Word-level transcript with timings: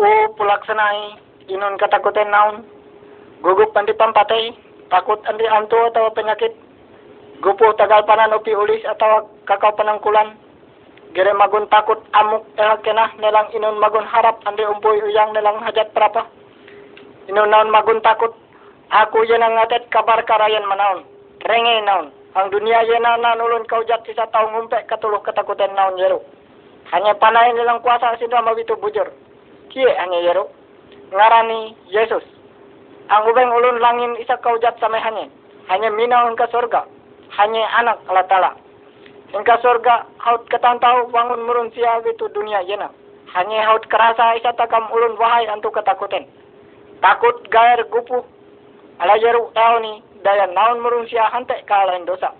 O 0.00 0.32
pulaksanai 0.32 1.20
inon 1.52 1.76
katakutan 1.76 2.32
naon. 2.32 2.64
Gugup 3.44 3.76
andi 3.76 3.92
pampatay, 3.92 4.56
takot 4.88 5.20
andi 5.28 5.44
anto 5.44 5.76
atau 5.92 6.08
penyakit. 6.16 6.56
Gupo 7.44 7.76
tagal 7.76 8.08
panan 8.08 8.32
upi 8.32 8.56
ulis 8.56 8.80
atau 8.88 9.28
kakao 9.44 9.76
panangkulan. 9.76 10.40
Gere 11.12 11.36
magun 11.36 11.68
takut 11.68 12.00
amuk 12.16 12.48
eh 12.56 12.76
kena 12.80 13.12
nelang 13.20 13.52
inon 13.52 13.76
magun 13.76 14.08
harap 14.08 14.40
andi 14.48 14.64
umpoy 14.64 15.04
uyang 15.04 15.36
nelang 15.36 15.60
hajat 15.60 15.92
berapa. 15.92 16.24
Inon 17.28 17.52
naon 17.52 17.68
magun 17.68 18.00
takut. 18.00 18.32
Aku 18.88 19.22
yan 19.28 19.44
ang 19.44 19.60
ngatet 19.60 19.84
kabar 19.92 20.24
karayan 20.24 20.64
manaon. 20.64 21.04
Renge 21.44 21.76
naon. 21.84 22.08
Ang 22.40 22.48
dunia 22.48 22.88
yena 22.88 23.20
na 23.20 23.36
nulun 23.36 23.68
kaujat 23.68 24.00
isa 24.08 24.24
taong 24.32 24.56
ngumpe 24.56 24.80
katuluh 24.88 25.20
ketakutan 25.20 25.76
naon 25.76 26.00
yero. 26.00 26.24
Hanya 26.88 27.12
panay 27.20 27.52
nilang 27.52 27.84
kuasa 27.84 28.16
sila 28.16 28.40
mawitu 28.40 28.80
bujur. 28.80 29.12
Kie 29.70 29.86
hanya 29.86 30.18
yero. 30.20 30.50
Ngarani 31.14 31.74
Yesus. 31.90 32.22
Ang 33.10 33.26
ubeng 33.26 33.50
ulun 33.50 33.82
langin 33.82 34.14
isa 34.22 34.38
kaujat 34.38 34.78
samay 34.78 35.02
hanya. 35.02 35.26
Hanya 35.70 35.90
minaon 35.90 36.38
ka 36.38 36.50
surga. 36.50 36.86
Hanya 37.38 37.62
anak 37.78 37.98
Allah 38.10 38.26
Ta'ala. 38.26 38.50
Ingka 39.30 39.62
surga 39.62 40.10
haut 40.18 40.42
katantau 40.50 41.06
bangun 41.14 41.46
murun 41.46 41.70
siya 41.70 42.02
witu 42.02 42.26
dunia 42.34 42.66
yena. 42.66 42.90
Hanya 43.30 43.70
haut 43.70 43.86
kerasa 43.86 44.34
isa 44.34 44.50
takam 44.58 44.90
ulun 44.90 45.14
wahai 45.14 45.46
antu 45.46 45.70
ketakutan. 45.70 46.26
Takut 46.98 47.46
gair 47.46 47.86
gupu. 47.94 48.26
Ala 48.98 49.14
tao 49.54 49.78
ni 49.78 50.02
daya 50.26 50.50
naon 50.50 50.82
murun 50.82 51.06
siya 51.06 51.30
hante 51.30 51.54
kalain 51.70 52.06
dosa. 52.10 52.34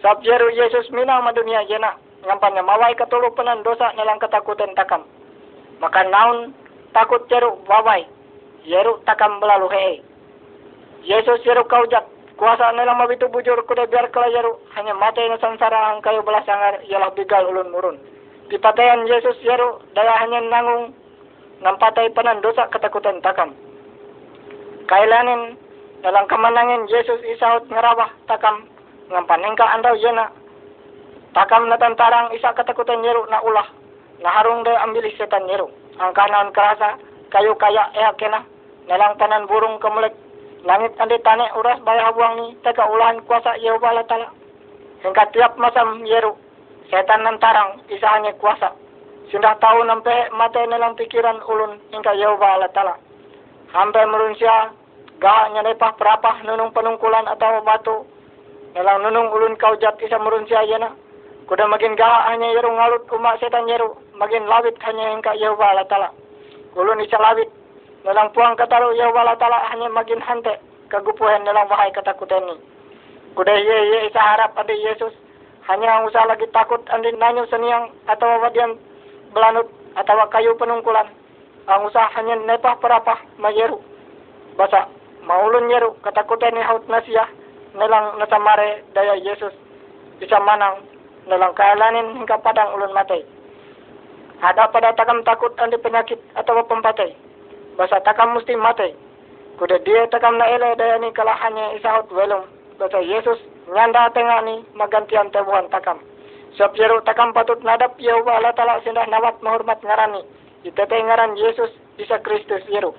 Sab 0.00 0.24
yeru 0.24 0.48
Yesus 0.56 0.88
mina 0.96 1.20
ma 1.20 1.32
dunia 1.36 1.60
yena. 1.68 1.92
Ngampan 2.24 2.56
na 2.56 2.64
mawai 2.64 2.96
katulupanan 2.96 3.60
dosa 3.60 3.92
nilang 3.92 4.16
ketakutan 4.16 4.72
takam. 4.72 5.04
Maka 5.80 6.08
naon 6.08 6.56
takut 6.92 7.26
yeru 7.30 7.58
wawai. 7.66 8.06
Yeru 8.64 9.00
takam 9.08 9.40
belalu 9.40 9.68
hei. 9.72 9.94
Yesus 11.04 11.40
yeru 11.46 11.64
kaujat. 11.64 12.04
Kuasa 12.36 12.72
nilang 12.72 12.96
mabitu 12.96 13.28
bujur 13.28 13.60
kuda 13.68 13.88
biar 13.88 14.08
kala 14.12 14.28
yeru. 14.32 14.60
Hanya 14.76 14.96
mata 14.96 15.20
na 15.24 15.36
sansara 15.40 15.92
ang 15.92 16.00
kayo 16.00 16.24
belas 16.24 16.44
sangar 16.48 16.80
ialah 16.88 17.12
bigal 17.16 17.48
ulun 17.48 17.72
murun. 17.72 17.96
Dipatayan 18.48 19.06
Yesus 19.08 19.36
yeru 19.44 19.80
daya 19.92 20.16
hanya 20.24 20.40
nangung 20.48 20.92
nampatay 21.60 22.08
panan 22.12 22.40
dosa 22.40 22.68
ketakutan 22.72 23.20
takam. 23.20 23.52
Kailanin 24.88 25.54
dalam 26.00 26.24
kemenangan 26.26 26.88
Yesus 26.88 27.20
isaut 27.36 27.68
ngerawah 27.68 28.08
takam 28.24 28.64
ngampanin 29.10 29.58
ka 29.58 29.66
andaw 29.68 29.94
yena 29.98 30.32
takam 31.36 31.68
na 31.68 31.76
tantarang 31.76 32.32
isa 32.34 32.54
katakutan 32.54 33.04
yeru 33.04 33.26
na 33.28 33.42
ulah 33.42 33.68
na 34.22 34.30
harung 34.32 34.62
de 34.64 34.72
ambilis 34.80 35.14
setan 35.18 35.46
yeru 35.50 35.68
ang 36.00 36.16
kanan 36.16 36.48
kerasa 36.56 36.96
kayo 37.28 37.52
kaya 37.60 37.92
eh 37.92 38.08
kena. 38.16 38.40
Nalang 38.88 39.20
tanan 39.20 39.46
burung 39.46 39.76
kemulik 39.78 40.16
langit 40.64 40.96
andi 40.96 41.20
tane 41.20 41.46
uras 41.56 41.78
bayah 41.84 42.10
habuang 42.10 42.34
ni 42.40 42.46
teka 42.64 42.84
ulahan 42.88 43.20
kuasa 43.24 43.56
Yehova 43.60 43.92
Allah 43.92 44.06
Ta'ala 44.08 44.28
hingga 45.04 45.24
tiap 45.32 45.56
masam 45.56 46.04
yeru 46.04 46.36
setan 46.88 47.22
nantarang 47.22 47.84
isa 47.92 48.08
hanya 48.16 48.32
kuasa. 48.40 48.72
Sindah 49.30 49.54
tahu 49.62 49.86
nampe 49.86 50.12
mata 50.34 50.64
nalang 50.66 50.98
pikiran 50.98 51.38
ulun 51.46 51.78
hingga 51.92 52.16
Yehova 52.16 52.58
Allah 52.58 52.70
Ta'ala 52.72 52.94
hampe 53.76 54.00
merun 54.08 54.34
siya 54.40 54.72
ga 55.20 55.52
nya 55.52 55.62
nepah 55.62 55.94
perapah 56.00 56.42
nunung 56.44 56.72
penungkulan 56.72 57.28
atau 57.28 57.60
batu. 57.62 57.96
Nalang 58.74 59.06
nunung 59.06 59.28
ulun 59.36 59.54
kau 59.60 59.76
jat 59.78 60.00
isa 60.00 60.18
merun 60.18 60.48
siya 60.48 60.64
yana 60.66 60.96
kuda 61.50 61.66
magin 61.66 61.98
ga 61.98 62.30
hanya 62.30 62.46
yeru 62.54 62.70
ngalut 62.70 63.10
umak 63.10 63.42
setan 63.42 63.66
yeru 63.66 63.98
magin 64.14 64.46
lawit 64.46 64.78
hanya 64.86 65.18
hingga 65.18 65.34
Yehova 65.34 65.74
Allah 65.74 65.86
Ta'ala. 65.90 66.08
Ulun 66.78 67.02
isa 67.02 67.18
lawit. 67.18 67.50
Nalang 68.06 68.30
puang 68.30 68.54
kataru 68.54 68.94
Yehova 68.94 69.26
Allah 69.26 69.34
Ta'ala 69.34 69.66
hanya 69.74 69.90
magin 69.90 70.22
hante 70.22 70.62
kagupuhan 70.94 71.42
nalang 71.42 71.66
wahai 71.66 71.90
ketakutan 71.90 72.46
ni 72.46 72.54
kuda 73.34 73.50
ye 73.50 73.76
ye 73.90 73.98
isa 74.06 74.22
harap 74.22 74.54
adi 74.62 74.78
Yesus. 74.78 75.10
Hanya 75.66 76.06
usah 76.06 76.22
lagi 76.30 76.46
takut 76.54 76.86
andi 76.86 77.10
nanyo 77.18 77.42
seniang 77.50 77.90
atau 78.06 78.30
wadian 78.46 78.78
belanut 79.34 79.66
atau 79.98 80.22
kayu 80.30 80.54
penungkulan. 80.54 81.10
Ang 81.66 81.90
usah 81.90 82.14
hanya 82.14 82.38
nepah 82.46 82.78
perapah 82.78 83.18
mayeru 83.42 83.82
basa 84.54 84.86
maulun 85.26 85.66
yeru 85.66 85.98
katakutan 85.98 86.54
ni 86.54 86.62
haut 86.62 86.86
nasiyah 86.86 87.26
nelang 87.74 88.22
nasamare 88.22 88.86
daya 88.94 89.18
Yesus. 89.18 89.50
Bisa 90.22 90.38
manang 90.38 90.89
nelang 91.30 91.54
kaalanin 91.54 92.18
hingga 92.18 92.42
padang 92.42 92.74
ulun 92.74 92.90
matay 92.90 93.22
ada 94.42 94.66
pada 94.74 94.90
takam 94.98 95.22
takut 95.22 95.54
andi 95.62 95.78
penyakit 95.78 96.18
atau 96.34 96.66
pempatai 96.66 97.14
basa 97.78 98.02
takam 98.02 98.34
mesti 98.34 98.58
matay 98.58 98.90
kuda 99.62 99.78
dia 99.86 100.10
takam 100.10 100.34
na 100.34 100.50
ele 100.50 100.74
daya 100.74 100.98
ni 100.98 101.14
kalahannya 101.14 101.78
isaut 101.78 102.10
welum 102.10 102.42
basa 102.82 102.98
Yesus 102.98 103.38
nyanda 103.70 104.10
tengah 104.10 104.42
ni 104.42 104.66
magantian 104.74 105.30
tebuhan 105.30 105.70
takam 105.70 106.02
Sebab 106.58 106.74
yeru 106.74 106.98
takam 107.06 107.30
patut 107.30 107.62
nadap 107.62 107.94
Yehova 108.02 108.42
Allah 108.42 108.54
Ta'ala 108.56 108.82
sindah 108.82 109.06
nawat 109.06 109.38
menghormat 109.38 109.78
ngarani. 109.86 110.26
Itete 110.66 110.98
ngaran 110.98 111.38
Yesus 111.38 111.70
isa 111.94 112.18
Kristus 112.26 112.66
yeru. 112.66 112.90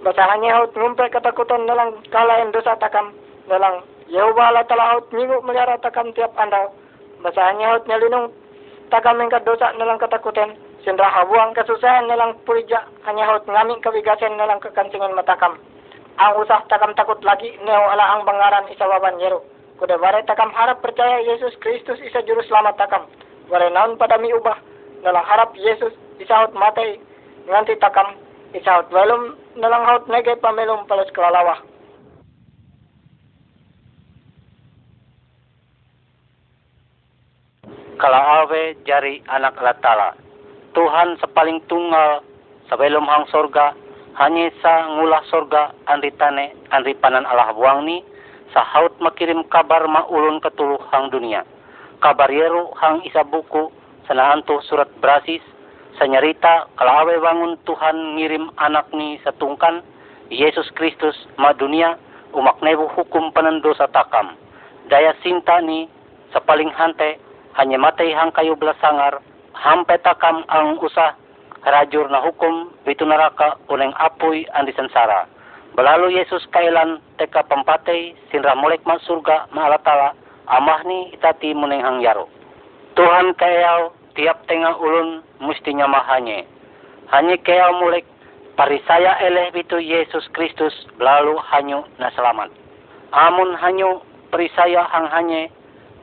Basa 0.00 0.24
hanya 0.32 0.60
haut 0.60 0.72
ngumpe 0.72 1.04
ketakutan 1.12 1.68
dalang 1.68 2.00
kalain 2.08 2.48
dosa 2.52 2.76
takam. 2.80 3.12
Dalang 3.44 3.84
Yehova 4.08 4.48
Allah 4.48 4.64
Ta'ala 4.64 4.96
haut 4.96 5.06
minggu 5.12 5.44
melihara 5.44 5.76
takam 5.84 6.16
tiap 6.16 6.32
andau. 6.40 6.72
Basa 7.24 7.40
hanya 7.48 7.72
haut 7.72 7.88
nyalinung 7.88 8.28
takam 8.92 9.16
mengkat 9.16 9.48
dosa 9.48 9.72
dalang 9.80 9.96
ketakutan. 9.96 10.60
Sindah 10.84 11.08
habuang 11.08 11.56
kesusahan 11.56 12.04
dalang 12.04 12.36
purija. 12.44 12.84
Hanya 13.08 13.24
haut 13.32 13.48
ngamik 13.48 13.80
kewigasan 13.80 14.36
dalang 14.36 14.60
kekancingan 14.60 15.16
matakam. 15.16 15.56
Ang 16.20 16.36
usah 16.44 16.60
takam 16.68 16.92
takut 16.92 17.16
lagi 17.24 17.56
neo 17.64 17.84
ala 17.88 18.12
ang 18.12 18.28
bangaran 18.28 18.68
isawaban 18.68 19.16
yeru. 19.16 19.40
Kuda 19.80 19.96
bare 19.96 20.20
takam 20.28 20.52
harap 20.52 20.84
percaya 20.84 21.24
Yesus 21.24 21.56
Kristus 21.64 21.96
isa 22.04 22.20
juru 22.28 22.44
selamat 22.44 22.76
takam. 22.76 23.08
Bare 23.48 23.72
naon 23.72 23.96
pada 23.96 24.20
mi 24.20 24.28
ubah. 24.36 24.60
Nalang 25.00 25.24
harap 25.24 25.56
Yesus 25.56 25.96
isaut 26.20 26.52
matay 26.52 27.00
nganti 27.48 27.80
takam 27.80 28.20
isaut 28.52 28.86
walum 28.92 29.32
nalang 29.56 29.82
haut 29.88 30.04
nege 30.12 30.36
pamelum 30.44 30.84
palas 30.84 31.08
kelalawah. 31.16 31.56
Kalau 37.94 38.22
awe 38.42 38.74
jari 38.82 39.22
anak 39.30 39.54
Allah 39.62 39.78
Ta'ala. 39.78 40.10
Tuhan 40.74 41.14
sepaling 41.22 41.62
tunggal 41.70 42.26
sebelum 42.66 43.06
hang 43.06 43.30
sorga 43.30 43.70
hanya 44.18 44.50
sa 44.58 44.90
ngulah 44.98 45.22
sorga 45.30 45.70
andri 45.86 46.10
tane 46.18 46.58
andri 46.74 46.98
panan 46.98 47.22
Allah 47.22 47.54
buang 47.54 47.86
ni 47.86 48.02
sahaut 48.50 48.90
makirim 48.98 49.46
kabar 49.46 49.86
ma 49.86 50.02
ulun 50.10 50.42
ketuluh 50.42 50.82
hang 50.90 51.14
dunia. 51.14 51.46
Kabar 52.02 52.26
yeru 52.34 52.74
hang 52.82 53.06
isa 53.06 53.22
buku 53.22 53.70
sanahantu 54.10 54.58
surat 54.66 54.90
brasis 54.98 55.42
sanyarita 56.02 56.66
kalawe 56.74 57.14
bangun 57.22 57.54
Tuhan 57.62 58.18
ngirim 58.18 58.50
anak 58.58 58.90
ni 58.90 59.22
satungkan 59.22 59.86
Yesus 60.34 60.66
Kristus 60.74 61.14
ma 61.38 61.54
dunia 61.54 61.94
umak 62.34 62.58
nebu 62.58 62.90
hukum 62.90 63.30
penendosa 63.30 63.86
takam. 63.94 64.34
Daya 64.90 65.14
sinta 65.22 65.62
ni 65.62 65.86
sepaling 66.34 66.74
hante 66.74 67.22
hanya 67.54 67.78
matay 67.78 68.10
hang 68.10 68.34
kayu 68.34 68.58
belasangar 68.58 69.22
hampe 69.54 69.94
takam 70.02 70.42
ang 70.50 70.76
usah 70.82 71.14
rajur 71.64 72.10
na 72.10 72.20
hukum 72.20 72.74
bitu 72.84 73.06
neraka 73.06 73.56
uneng 73.70 73.94
apuy 73.96 74.44
andi 74.52 74.74
sensara. 74.76 75.24
Belalu 75.74 76.18
Yesus 76.18 76.46
kailan 76.54 77.02
teka 77.18 77.42
pempatay 77.46 78.14
sinra 78.30 78.54
molek 78.54 78.82
ma 78.86 78.98
surga 79.02 79.50
ma 79.50 79.66
alatala 79.66 80.14
amah 80.46 80.86
ni 80.86 81.10
itati 81.14 81.54
muneng 81.56 81.82
hang 81.82 81.98
yaro. 81.98 82.30
Tuhan 82.94 83.34
kayaw 83.34 83.90
tiap 84.14 84.46
tengah 84.46 84.78
ulun 84.78 85.22
mustinya 85.42 85.90
mahanye. 85.90 86.46
Hanya 87.10 87.34
kayaw 87.42 87.74
mulek 87.82 88.06
parisaya 88.54 89.18
eleh 89.18 89.50
bitu 89.50 89.82
Yesus 89.82 90.30
Kristus 90.30 90.74
belalu 90.94 91.34
hanyu 91.50 91.82
na 91.98 92.10
selamat. 92.14 92.54
Amun 93.10 93.58
hanyu 93.58 93.98
perisaya 94.30 94.86
hang 94.94 95.10
hanye 95.10 95.50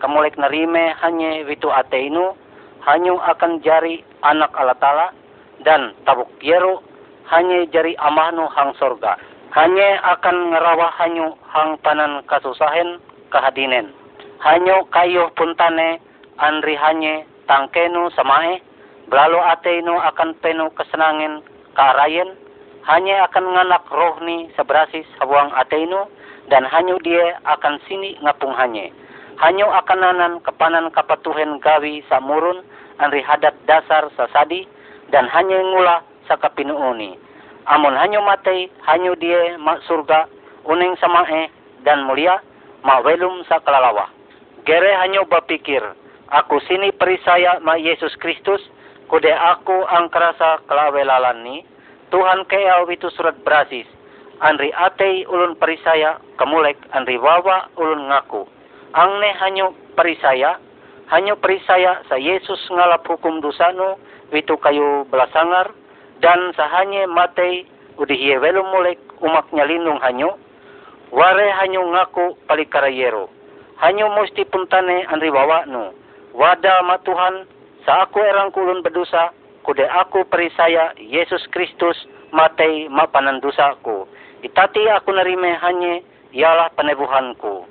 kamulek 0.02 0.36
narime 0.42 0.98
hanye 0.98 1.46
bitu 1.46 1.70
ateinu 1.70 2.34
hanyu 2.82 3.22
akan 3.22 3.62
jari 3.62 4.02
anak 4.26 4.50
alatala 4.58 5.14
dan 5.62 5.94
tabuk 6.04 6.30
yero 6.42 6.82
hanya 7.30 7.70
jari 7.70 7.94
amahnu 8.02 8.50
hang 8.50 8.74
sorga 8.82 9.16
hanya 9.52 10.00
akan 10.16 10.56
ngerawah 10.56 10.96
hanyu 10.96 11.36
hang 11.52 11.76
panan 11.84 12.24
kasusahen 12.24 13.04
kehadinen. 13.36 13.92
Hanyo 14.40 14.88
kayo 14.96 15.28
puntane 15.36 16.00
anri 16.40 16.80
hanye 16.80 17.28
tangkenu 17.52 18.08
samae, 18.16 18.64
belalo 19.12 19.44
ateinu 19.44 20.00
akan 20.00 20.40
penu 20.40 20.72
kesenangan 20.72 21.44
kaarayen, 21.76 22.32
hanya 22.88 23.28
akan 23.28 23.46
nganak 23.52 23.84
roh 23.92 24.16
ni 24.24 24.48
seberasis 24.56 25.06
habuang 25.20 25.52
ateinu, 25.60 26.08
dan 26.48 26.64
hanyo 26.64 26.96
dia 27.04 27.36
akan 27.44 27.76
sini 27.92 28.16
ngapung 28.24 28.56
hanye. 28.56 28.96
Hanyo 29.40 29.72
akan 29.72 30.00
nanan 30.04 30.34
kepanan 30.44 30.92
kapatuhen 30.92 31.62
gawi 31.64 32.04
samurun 32.12 32.66
anri 33.00 33.24
hadat 33.24 33.56
dasar 33.70 34.12
sasadi, 34.20 34.68
dan 35.12 35.28
hanya 35.28 35.60
ngula 35.60 36.04
sa 36.28 36.40
kapinuuni 36.40 37.20
Amon 37.70 37.94
hanyo 37.94 38.26
matay, 38.26 38.74
hanyo 38.90 39.14
die 39.22 39.54
ma 39.62 39.78
surga, 39.86 40.26
uning 40.66 40.98
samae 40.98 41.46
dan 41.86 42.10
mulia, 42.10 42.42
ma 42.82 42.98
welum 43.06 43.46
sa 43.46 43.62
kalalawa. 43.62 44.10
Gere 44.66 44.98
hanyo 44.98 45.30
bapikir, 45.30 45.86
aku 46.34 46.58
sini 46.66 46.90
perisaya 46.90 47.62
ma 47.62 47.78
Yesus 47.78 48.18
Kristus, 48.18 48.66
kude 49.14 49.30
aku 49.30 49.86
ang 49.94 50.10
kelawelalan 50.10 51.46
ni, 51.46 51.62
Tuhan 52.10 52.50
kaya 52.50 52.82
itu 52.90 53.14
surat 53.14 53.38
berasis, 53.46 53.86
Andri 54.42 54.74
atei 54.74 55.22
ulun 55.30 55.54
perisaya, 55.54 56.18
kemulek 56.42 56.82
andri 56.98 57.22
wawa 57.22 57.70
ulun 57.78 58.10
ngaku. 58.10 58.50
Ang 58.92 59.24
ne 59.24 59.32
hanyo 59.40 59.72
perisaya, 59.96 60.60
hanyo 61.08 61.40
perisaya 61.40 62.04
sa 62.12 62.20
Yesus 62.20 62.60
ngalap 62.68 63.08
hukum 63.08 63.40
dosano, 63.40 63.96
witu 64.36 64.60
kayu 64.60 65.08
belasangar, 65.08 65.72
dan 66.20 66.52
sahanye 66.60 67.08
matei 67.08 67.64
udihiye 67.96 68.36
welum 68.44 68.68
mulek 68.68 69.00
umaknya 69.24 69.64
lindung 69.64 69.96
hanyo, 70.04 70.36
ware 71.16 71.48
hanyo 71.64 71.88
ngaku 71.88 72.36
palikarayero. 72.52 73.32
Hanyo 73.80 74.12
musti 74.12 74.44
puntane 74.44 75.08
wawa 75.08 75.64
no. 75.72 75.96
Wada 76.36 76.84
ma 76.84 77.00
Tuhan, 77.00 77.48
sa 77.88 78.04
aku 78.04 78.20
erang 78.20 78.52
kulun 78.52 78.84
berdosa, 78.84 79.32
kude 79.64 79.88
aku 79.88 80.28
perisaya 80.28 80.92
Yesus 81.00 81.48
Kristus 81.56 81.96
matay 82.36 82.92
mapanandusaku. 82.92 84.04
Itati 84.44 84.84
aku 84.92 85.16
narime 85.16 85.56
hanye 85.64 86.04
ialah 86.36 86.76
penebuhanku. 86.76 87.71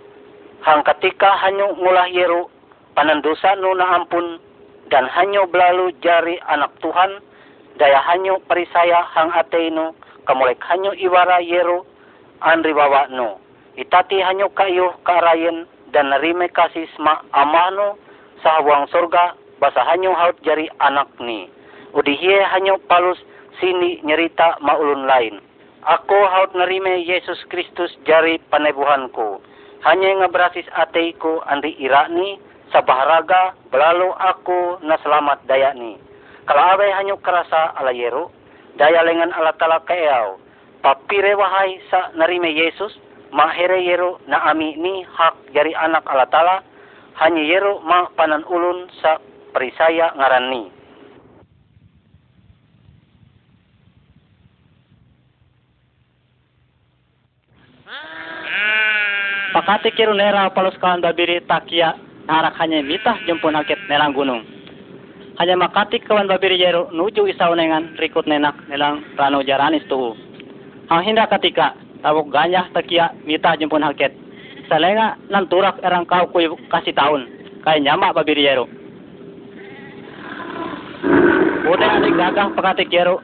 Hang 0.61 0.85
ketika 0.85 1.41
hanyo 1.41 1.73
ngulah 1.73 2.13
yeru 2.13 2.45
panandusa 2.93 3.57
nu 3.57 3.73
na 3.73 3.97
ampun 3.97 4.37
dan 4.93 5.09
hanyo 5.09 5.49
belalu 5.49 5.89
jari 6.05 6.37
anak 6.53 6.69
Tuhan 6.85 7.25
daya 7.81 7.97
hanyo 8.05 8.37
perisaya 8.45 9.09
hang 9.09 9.33
ateino 9.33 9.97
kamulek 10.29 10.61
hanyo 10.61 10.93
iwara 11.01 11.41
yeru 11.41 11.89
anri 12.45 12.77
bawa 12.77 13.09
no. 13.09 13.41
Itati 13.81 14.21
hanyo 14.21 14.53
kayo 14.53 15.01
karayen 15.09 15.65
dan 15.97 16.13
narime 16.13 16.53
kasih 16.53 16.85
ma 17.01 17.25
amano 17.33 17.97
sa 18.45 18.61
hawang 18.61 18.85
surga 18.93 19.33
basa 19.65 19.81
hanyo 19.89 20.13
haut 20.13 20.37
jari 20.45 20.69
anak 20.85 21.09
ni. 21.25 21.49
Udihie 21.97 22.45
hanyo 22.53 22.77
palus 22.85 23.17
sini 23.65 24.05
nyerita 24.05 24.61
maulun 24.61 25.09
lain. 25.09 25.41
Ako 25.89 26.21
haut 26.29 26.53
narime 26.53 27.01
Yesus 27.01 27.41
Kristus 27.49 27.97
jari 28.05 28.37
panebuhanku. 28.53 29.41
Hanya 29.81 30.21
ngebrasis 30.21 30.69
ateiku 30.77 31.41
andi 31.49 31.73
irani 31.81 32.37
sa 32.69 32.85
baharaga 32.85 33.57
belalu 33.73 34.13
aku 34.13 34.77
na 34.85 35.01
selamat 35.01 35.41
daya 35.49 35.73
ni. 35.73 35.97
Kalau 36.45 36.61
awe 36.77 36.87
hanyo 37.01 37.17
kerasa 37.25 37.73
ala 37.81 37.89
yeru, 37.89 38.29
daya 38.77 39.01
lengan 39.01 39.33
ala 39.33 39.57
tala 39.57 39.81
keau. 39.89 40.37
Papire 40.85 41.33
wahai 41.37 41.81
sa 41.89 42.13
narime 42.17 42.53
Yesus, 42.53 42.93
mahere 43.33 43.81
yeru 43.81 44.21
na 44.29 44.53
ami 44.53 44.77
ni 44.77 45.05
hak 45.05 45.53
jari 45.57 45.73
anak 45.77 46.05
ala 46.09 46.29
tala, 46.29 46.61
hanya 47.21 47.41
yeru 47.41 47.81
ma 47.85 48.09
panan 48.17 48.45
ulun 48.49 48.89
sa 49.01 49.17
perisaya 49.53 50.13
ngaran 50.17 50.49
ni. 50.53 50.65
Pakati 59.51 59.91
kiru 59.99 60.15
nera 60.15 60.47
palus 60.55 60.79
kawan 60.79 61.03
babiri 61.03 61.43
takia 61.43 61.99
hanya 62.31 62.87
mitah 62.87 63.19
jempun 63.27 63.59
akit 63.59 63.83
nelang 63.91 64.15
gunung. 64.15 64.47
Hanya 65.43 65.59
makati 65.59 65.99
kawan 66.07 66.31
babiri 66.31 66.55
jero 66.55 66.87
nuju 66.95 67.27
isa 67.27 67.51
unengan 67.51 67.99
rikut 67.99 68.31
nenak 68.31 68.55
nelang 68.71 69.03
rano 69.19 69.43
jaranis 69.43 69.83
tuhu. 69.91 70.15
Hang 70.87 71.03
hinda 71.03 71.27
ketika 71.27 71.75
tabuk 71.99 72.31
ganyah 72.31 72.71
takia 72.71 73.11
mitah 73.27 73.59
jempun 73.59 73.83
haket. 73.83 74.15
Salenga 74.71 75.19
nan 75.27 75.51
turak 75.51 75.83
erang 75.83 76.07
kau 76.07 76.31
kuy 76.31 76.47
kasih 76.71 76.95
tahun. 76.95 77.27
Kaya 77.67 77.83
nyama 77.83 78.15
babiri 78.15 78.47
jero. 78.47 78.71
Udah 81.67 81.99
adik 81.99 82.15
gagah 82.15 82.55
pakati 82.55 82.87
jero 82.87 83.19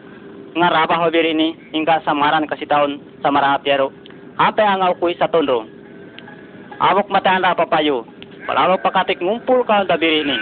ngarabah 0.59 1.07
babiri 1.07 1.39
ini 1.39 1.55
hingga 1.71 2.03
samaran 2.03 2.51
kasih 2.51 2.67
tahun 2.67 2.99
samaran 3.23 3.63
jero. 3.63 3.95
Apa 4.43 4.59
yang 4.59 4.83
ngau 4.83 4.99
kuy 4.99 5.15
satundrung. 5.15 5.76
Awak 6.77 7.09
matanda 7.09 7.57
papayo. 7.57 8.05
Palalo 8.45 8.77
pakatik 8.85 9.17
ngumpul 9.25 9.65
ka 9.65 9.89
dabiri 9.89 10.23
ini. 10.23 10.37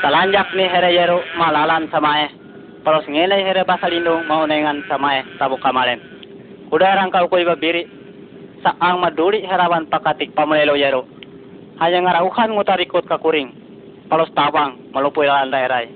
Talanjak 0.00 0.48
ni 0.56 0.64
hereyero 0.64 1.20
malalan 1.36 1.84
samae. 1.92 2.32
Palos 2.80 3.04
ngele 3.04 3.44
here 3.44 3.60
basalindo 3.68 4.24
maunengan 4.24 4.80
samae 4.88 5.20
tabuk 5.36 5.60
kamalen. 5.60 6.00
Udarang 6.72 7.12
kau 7.12 7.28
koy 7.28 7.44
babiri 7.44 7.84
sa 8.64 8.72
ang 8.80 9.04
maduli 9.04 9.44
herawan 9.44 9.84
pakatik 9.92 10.32
pamulelo 10.32 10.80
yero. 10.80 11.04
Hanya 11.76 12.08
ngarauhan 12.08 12.56
ngutarikot 12.56 13.04
ka 13.04 13.20
kuring. 13.20 13.52
Palos 14.08 14.32
tabang 14.32 14.80
malupoy 14.96 15.28
lalan 15.28 15.52
daeray. 15.52 15.92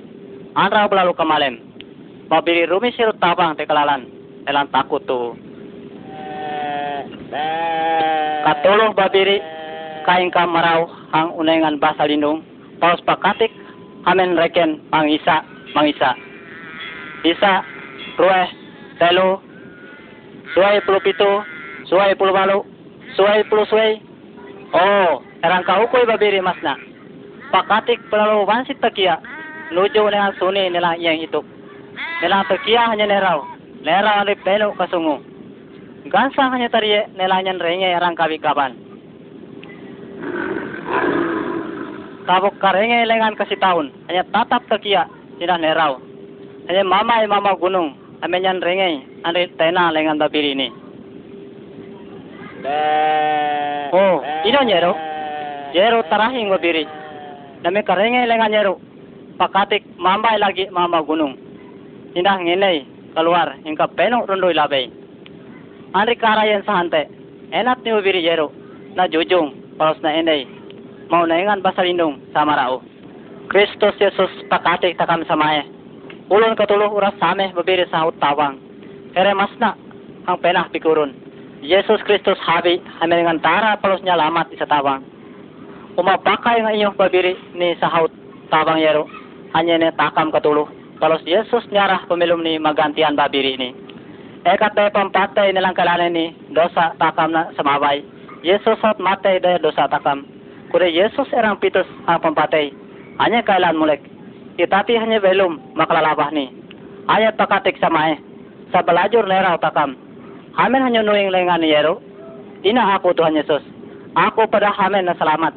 Anra 0.52 0.84
belalu 0.92 1.16
kamalen. 1.16 1.56
Babiri 2.28 2.68
rumi 2.68 2.92
sirut 2.92 3.16
tabang 3.16 3.56
tekalalan. 3.56 4.04
Elang 4.44 4.68
takut 4.68 5.00
tuh. 5.08 5.32
Katulong 8.44 8.94
babiri 8.94 9.42
kain 10.06 10.30
ka 10.30 10.46
maraw 10.46 10.86
ang 11.10 11.34
unengan 11.34 11.82
basa 11.82 12.06
lindung. 12.06 12.46
Paus 12.78 13.02
pakatik 13.02 13.50
amen 14.06 14.38
reken 14.38 14.78
pang 14.92 15.10
isa 15.10 15.42
mangisa. 15.74 16.14
Isa 17.26 17.66
ruwe 18.14 18.42
telu 19.02 19.42
suai 20.54 20.78
puluh 20.86 21.02
pitu 21.02 21.42
suai 21.90 22.14
puluh 22.14 22.30
malu 22.30 22.62
suai 23.18 23.42
puluh 23.50 23.66
suai. 23.66 23.98
Oh 24.70 25.18
erang 25.42 25.66
kahukoy 25.66 26.06
babiri 26.06 26.38
masna. 26.38 26.78
Pakatik 27.50 27.98
pelalu 28.10 28.46
wansit 28.46 28.78
takia 28.78 29.18
nuju 29.74 30.06
dengan 30.06 30.34
suni 30.38 30.70
nila 30.70 30.94
yang 31.02 31.18
itu 31.18 31.42
nila 32.22 32.46
takia 32.46 32.94
hanya 32.94 33.10
neraw 33.10 33.42
neraw 33.82 34.22
ni 34.22 34.34
pelo 34.46 34.70
kasungu 34.78 35.18
gansang 36.08 36.52
hanya 36.52 36.68
tariye 36.68 37.08
nelanyan 37.16 37.60
renge 37.60 37.88
arang 37.92 38.16
kabi 38.16 38.36
kaban. 38.40 38.76
Kabuk 42.24 42.56
karenge 42.56 43.04
lengan 43.04 43.36
kasih 43.36 43.60
tahun, 43.60 43.92
hanya 44.08 44.24
tatap 44.32 44.64
takia 44.72 45.04
tidak 45.36 45.60
nerau. 45.60 46.00
Hanya 46.64 46.80
mama 46.80 47.20
e 47.20 47.28
mama 47.28 47.52
gunung, 47.60 47.92
amenyan 48.24 48.64
renge 48.64 49.04
ande 49.28 49.52
tena 49.60 49.92
lengan 49.92 50.16
babiri 50.16 50.56
ini. 50.56 50.68
Oh, 53.92 54.24
ino 54.48 54.60
nyero. 54.64 54.96
Jero 55.76 56.00
tarahing 56.08 56.48
babiri. 56.48 56.88
Nami 57.60 57.84
karenge 57.84 58.24
lengan 58.24 58.48
nyero. 58.48 58.80
Pakatik 59.36 59.84
mama 60.00 60.32
lagi 60.40 60.72
mama 60.72 61.04
gunung. 61.04 61.36
Indah 62.16 62.40
ngene 62.40 62.88
keluar 63.12 63.52
hingga 63.68 63.84
penok 63.92 64.32
rundoi 64.32 64.56
labai. 64.56 65.03
Andri 65.94 66.18
karayan 66.18 66.66
sahante. 66.66 67.06
Enak 67.54 67.86
ni 67.86 67.94
ubiri 67.94 68.18
jero. 68.18 68.50
Na 68.98 69.06
jujung. 69.06 69.54
Palos 69.78 70.02
na 70.02 70.10
enay. 70.10 70.42
Mau 71.06 71.22
naingan 71.22 71.62
basalindong 71.62 72.18
sama 72.34 72.58
rao. 72.58 72.82
Kristus 73.46 73.94
Yesus 74.02 74.30
pakatik 74.50 74.98
takam 74.98 75.22
samae. 75.30 75.62
Ulun 76.34 76.58
katuluh 76.58 76.90
uras 76.90 77.14
same 77.22 77.54
babiri 77.54 77.86
sa 77.94 78.10
tawang. 78.18 78.58
Kere 79.14 79.38
masna 79.38 79.78
ang 80.26 80.42
penah 80.42 80.66
pikurun. 80.74 81.14
Yesus 81.62 82.02
Kristus 82.02 82.42
habi 82.42 82.82
hamin 82.98 83.22
dengan 83.22 83.38
tara 83.38 83.78
palos 83.78 84.02
niya 84.02 84.18
lamat 84.18 84.50
isa 84.50 84.66
tawang. 84.66 85.06
Umapakay 85.94 86.58
nga 86.58 86.74
inyo 86.74 86.90
babiri 86.98 87.38
ni 87.54 87.78
sa 87.78 87.86
haut 87.86 88.10
tabang 88.50 88.82
yero. 88.82 89.06
Hanya 89.54 89.78
ni 89.78 89.94
takam 89.94 90.34
katuluh. 90.34 90.66
Palos 90.98 91.22
Yesus 91.22 91.62
nyarah 91.70 92.02
pemilum 92.10 92.42
ni 92.42 92.58
magantian 92.58 93.14
babiri 93.14 93.54
ni. 93.54 93.83
Ekat 94.44 94.76
day 94.76 94.92
pampatay 94.92 95.56
nilang 95.56 95.72
kalanan 95.72 96.12
ni 96.12 96.36
dosa 96.52 96.92
takam 97.00 97.32
na 97.32 97.48
samabay. 97.56 98.04
Yesus 98.44 98.76
at 98.84 99.00
matay 99.00 99.40
day 99.40 99.56
dosa 99.56 99.88
takam. 99.88 100.28
Kude 100.68 100.92
Yesus 100.92 101.32
erang 101.32 101.56
pitus 101.56 101.88
ang 102.04 102.20
pampatay. 102.20 102.68
Hanya 103.24 103.40
kailan 103.40 103.80
mulek. 103.80 104.04
Itati 104.60 105.00
hanya 105.00 105.16
belum 105.16 105.72
makalalabah 105.72 106.28
ni. 106.36 106.52
Ayat 107.08 107.40
pakatik 107.40 107.80
samae. 107.80 108.20
Sa 108.68 108.84
balajur 108.84 109.24
neraw 109.24 109.56
takam. 109.64 109.96
Hamen 110.60 110.84
hanya 110.84 111.00
nuing 111.00 111.32
lengan 111.32 111.64
ni 111.64 111.72
Yero. 111.72 112.04
Ina 112.68 113.00
aku 113.00 113.16
Tuhan 113.16 113.40
Yesus. 113.40 113.64
Aku 114.12 114.44
pada 114.44 114.68
hamen 114.76 115.08
na 115.08 115.16
selamat. 115.16 115.56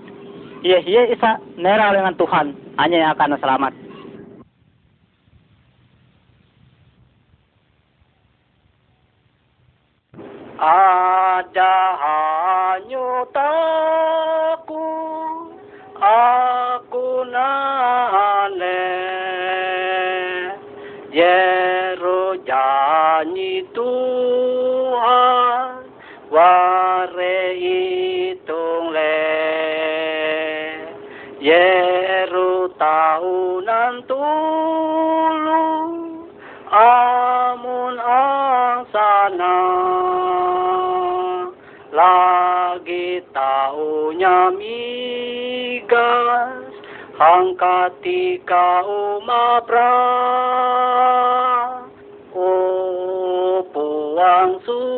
Iya 0.63 0.79
iya 0.87 1.11
isa 1.11 1.43
neraw 1.59 1.91
lengan 1.91 2.15
Tuhan. 2.15 2.55
Hanya 2.79 2.97
yang 3.03 3.11
akan 3.19 3.35
na 3.35 3.39
selamat. 3.43 3.73
Ada 10.57 11.77
hanyutaku 12.81 14.89
aku 16.01 17.29
nale 17.29 18.89
Yero 21.13 22.41
janji 22.41 23.69
Tuhan 23.69 25.85
ware 26.33 27.37
itung 27.61 28.97
le 28.97 29.21
Yero 31.37 32.65
tahunan 32.81 33.46
taunya 44.67 45.87
migas 45.87 46.67
hang 47.17 47.55
katika 47.55 48.83
umabra 48.85 49.95
o 52.35 53.63
puang 53.73 54.59
suayay 54.65 54.91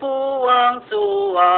puang 0.00 0.80
suwa 0.90 1.54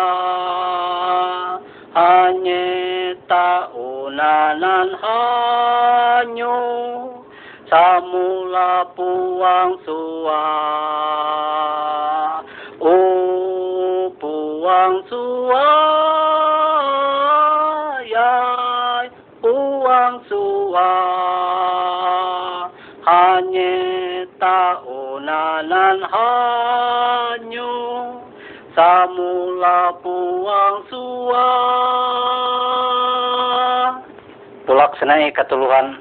hanye 1.95 3.17
taunanan 3.29 4.89
hanyo 5.01 6.61
sa 7.71 8.01
mula 8.05 8.85
puang 8.93 9.79
suwa 9.87 10.45
taunanan 26.23 27.43
hanyo 27.43 27.73
sa 28.73 29.11
mula 29.11 29.99
puang 30.01 30.77
suwa 30.89 31.49
Tulak 34.63 34.95
senai 35.03 35.35
katuluhan 35.35 35.99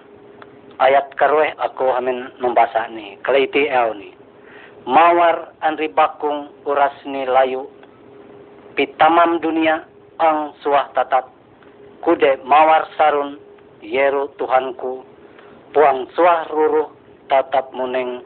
ayat 0.77 1.09
karwe 1.17 1.49
ako 1.57 1.97
amin 1.97 2.29
membasa 2.37 2.85
ni 2.93 3.17
kaliti 3.25 3.65
el 3.65 3.97
ni. 3.97 4.13
Mawar 4.85 5.53
anri 5.65 5.89
bakung 5.89 6.53
uras 6.65 6.93
ni 7.05 7.25
layu 7.25 7.65
pitamam 8.77 9.41
dunia 9.41 9.85
ang 10.21 10.53
suah 10.61 10.89
tatat 10.93 11.25
kude 12.05 12.37
mawar 12.45 12.85
sarun 12.97 13.41
yeru 13.81 14.29
Tuhanku 14.37 15.05
puang 15.73 16.05
suah 16.13 16.45
ruruh 16.53 16.89
tatap 17.29 17.73
muneng 17.73 18.21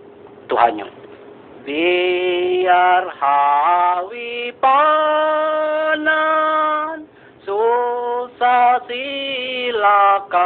Tuhanyo 0.52 1.05
biar 1.65 3.10
hawi 3.10 4.53
panan 4.62 5.89
susah 7.41 8.86
silakan. 8.86 10.45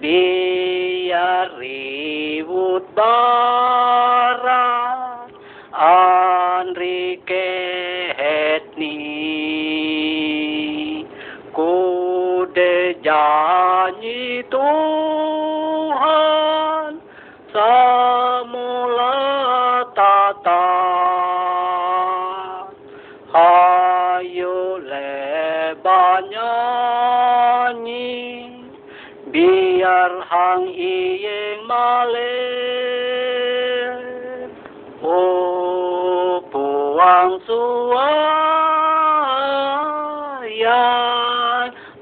Biar 0.00 1.52
ribut 1.60 2.88
barat 2.96 5.28
anri 5.76 7.20
kehetni 7.28 9.04
kude 11.52 12.96
biar 30.06 30.22
hang 30.30 30.70
iyeng 30.70 31.66
male. 31.66 32.38
O 35.02 36.38
puang 36.46 37.42
suayan 37.42 37.66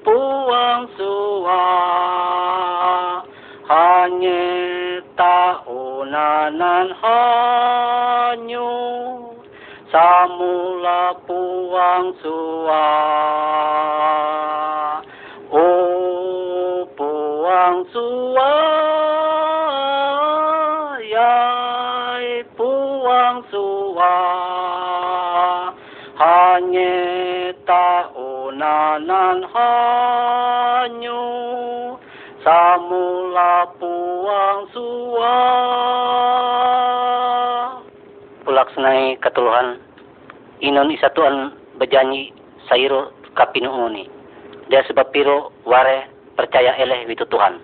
puang 0.05 0.85
sua. 1.01 1.65
Hanye 3.65 5.01
taunanan 5.17 6.93
hanyo 7.01 8.69
samula 9.89 11.17
puang 11.25 12.13
sua 12.21 14.04
sua 35.25 35.41
pulaksnai 38.45 39.17
katuluhan 39.25 39.81
inon 40.61 40.93
isatuan 40.93 41.57
bejanji 41.81 42.29
sairo 42.69 43.17
kapinuuni 43.33 44.05
dia 44.69 44.85
sebab 44.85 45.09
piro 45.13 45.53
ware 45.65 46.09
percaya 46.37 46.77
eleh 46.81 47.05
witu 47.09 47.25
Tuhan. 47.29 47.61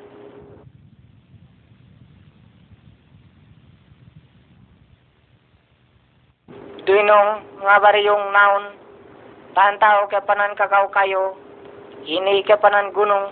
Dinong 6.85 7.29
nga 7.61 7.76
bari 7.79 8.02
yung 8.02 8.35
naon, 8.35 8.75
tantao 9.55 10.11
ke 10.11 10.19
panan 10.26 10.59
kakao 10.59 10.90
kayo, 10.90 11.38
ini 12.02 12.43
ke 12.43 12.59
panan 12.59 12.90
gunung, 12.90 13.31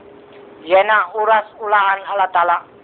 yena 0.62 1.11
uras 1.16 1.44
ulahan 1.58 2.06
alatala. 2.06 2.77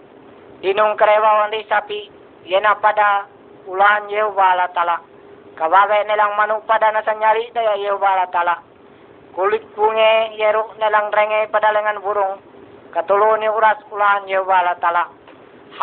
Dinong 0.65 0.97
karewawan 0.97 1.53
di 1.53 1.61
sapi, 1.69 2.09
yena 2.49 2.73
pada 2.81 3.29
ulahan 3.69 4.09
Yehova 4.09 4.57
alatala. 4.57 4.97
Kabagay 5.53 6.09
nilang 6.09 6.33
manok 6.33 6.65
pada 6.65 6.89
nasa 6.89 7.13
nyari 7.13 7.53
daya 7.53 7.77
Yehova 7.77 8.17
alatala. 8.17 8.65
Kulit 9.37 9.61
bunge 9.77 10.33
yero 10.33 10.73
nilang 10.81 11.13
renge 11.13 11.53
pada 11.53 11.69
lengan 11.69 12.01
burung, 12.01 12.41
katulo 12.97 13.37
ni 13.37 13.45
uras 13.45 13.77
ulahan 13.93 14.25
Yehova 14.25 14.65
alatala. 14.65 15.05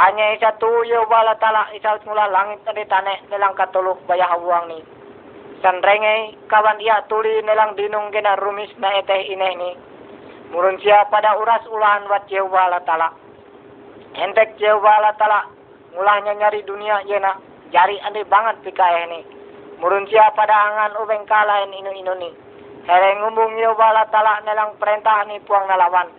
Hanya 0.02 0.34
isa 0.34 0.50
tu 0.58 0.66
Yehova 0.66 1.30
alatala, 1.30 1.70
isa 1.78 2.02
mula 2.02 2.26
langit 2.26 2.66
na 2.66 2.74
ditane 2.74 3.22
nilang 3.30 3.54
katulog 3.54 4.02
bayahabuang 4.10 4.66
ni. 4.66 4.82
San 5.62 5.78
renge 5.78 6.42
kawan 6.50 6.82
iya 6.82 7.06
tuli 7.06 7.38
nilang 7.46 7.78
dinong 7.78 8.10
gina 8.10 8.34
rumis 8.34 8.74
na 8.82 8.98
ete 8.98 9.30
ineh 9.30 9.54
ni. 9.54 9.70
Murun 10.50 10.74
siya 10.82 11.06
pada 11.06 11.38
uras 11.38 11.62
ulahan 11.70 12.10
wat 12.10 12.26
Yehova 12.26 12.66
alatala. 12.66 13.21
Hentek 14.12 14.60
Yehova 14.60 15.00
alatala, 15.00 15.48
mulanya 15.96 16.36
nyari 16.36 16.60
dunia 16.68 17.00
yena, 17.08 17.40
jari 17.72 17.96
ande 18.04 18.28
banget 18.28 18.60
pikayeh 18.60 19.08
ni. 19.08 19.20
Murun 19.80 20.04
siya 20.04 20.30
pada 20.36 20.52
angan 20.52 21.00
ubeng 21.00 21.24
kalahin 21.24 21.72
inu-inu 21.72 22.14
ni. 22.20 22.30
Here 22.84 23.10
ngumbung 23.18 23.56
Yehova 23.56 23.96
alatala 23.96 24.44
nilang 24.44 24.76
perintah 24.76 25.24
ni 25.24 25.40
puang 25.48 25.64
nalawan. 25.64 26.12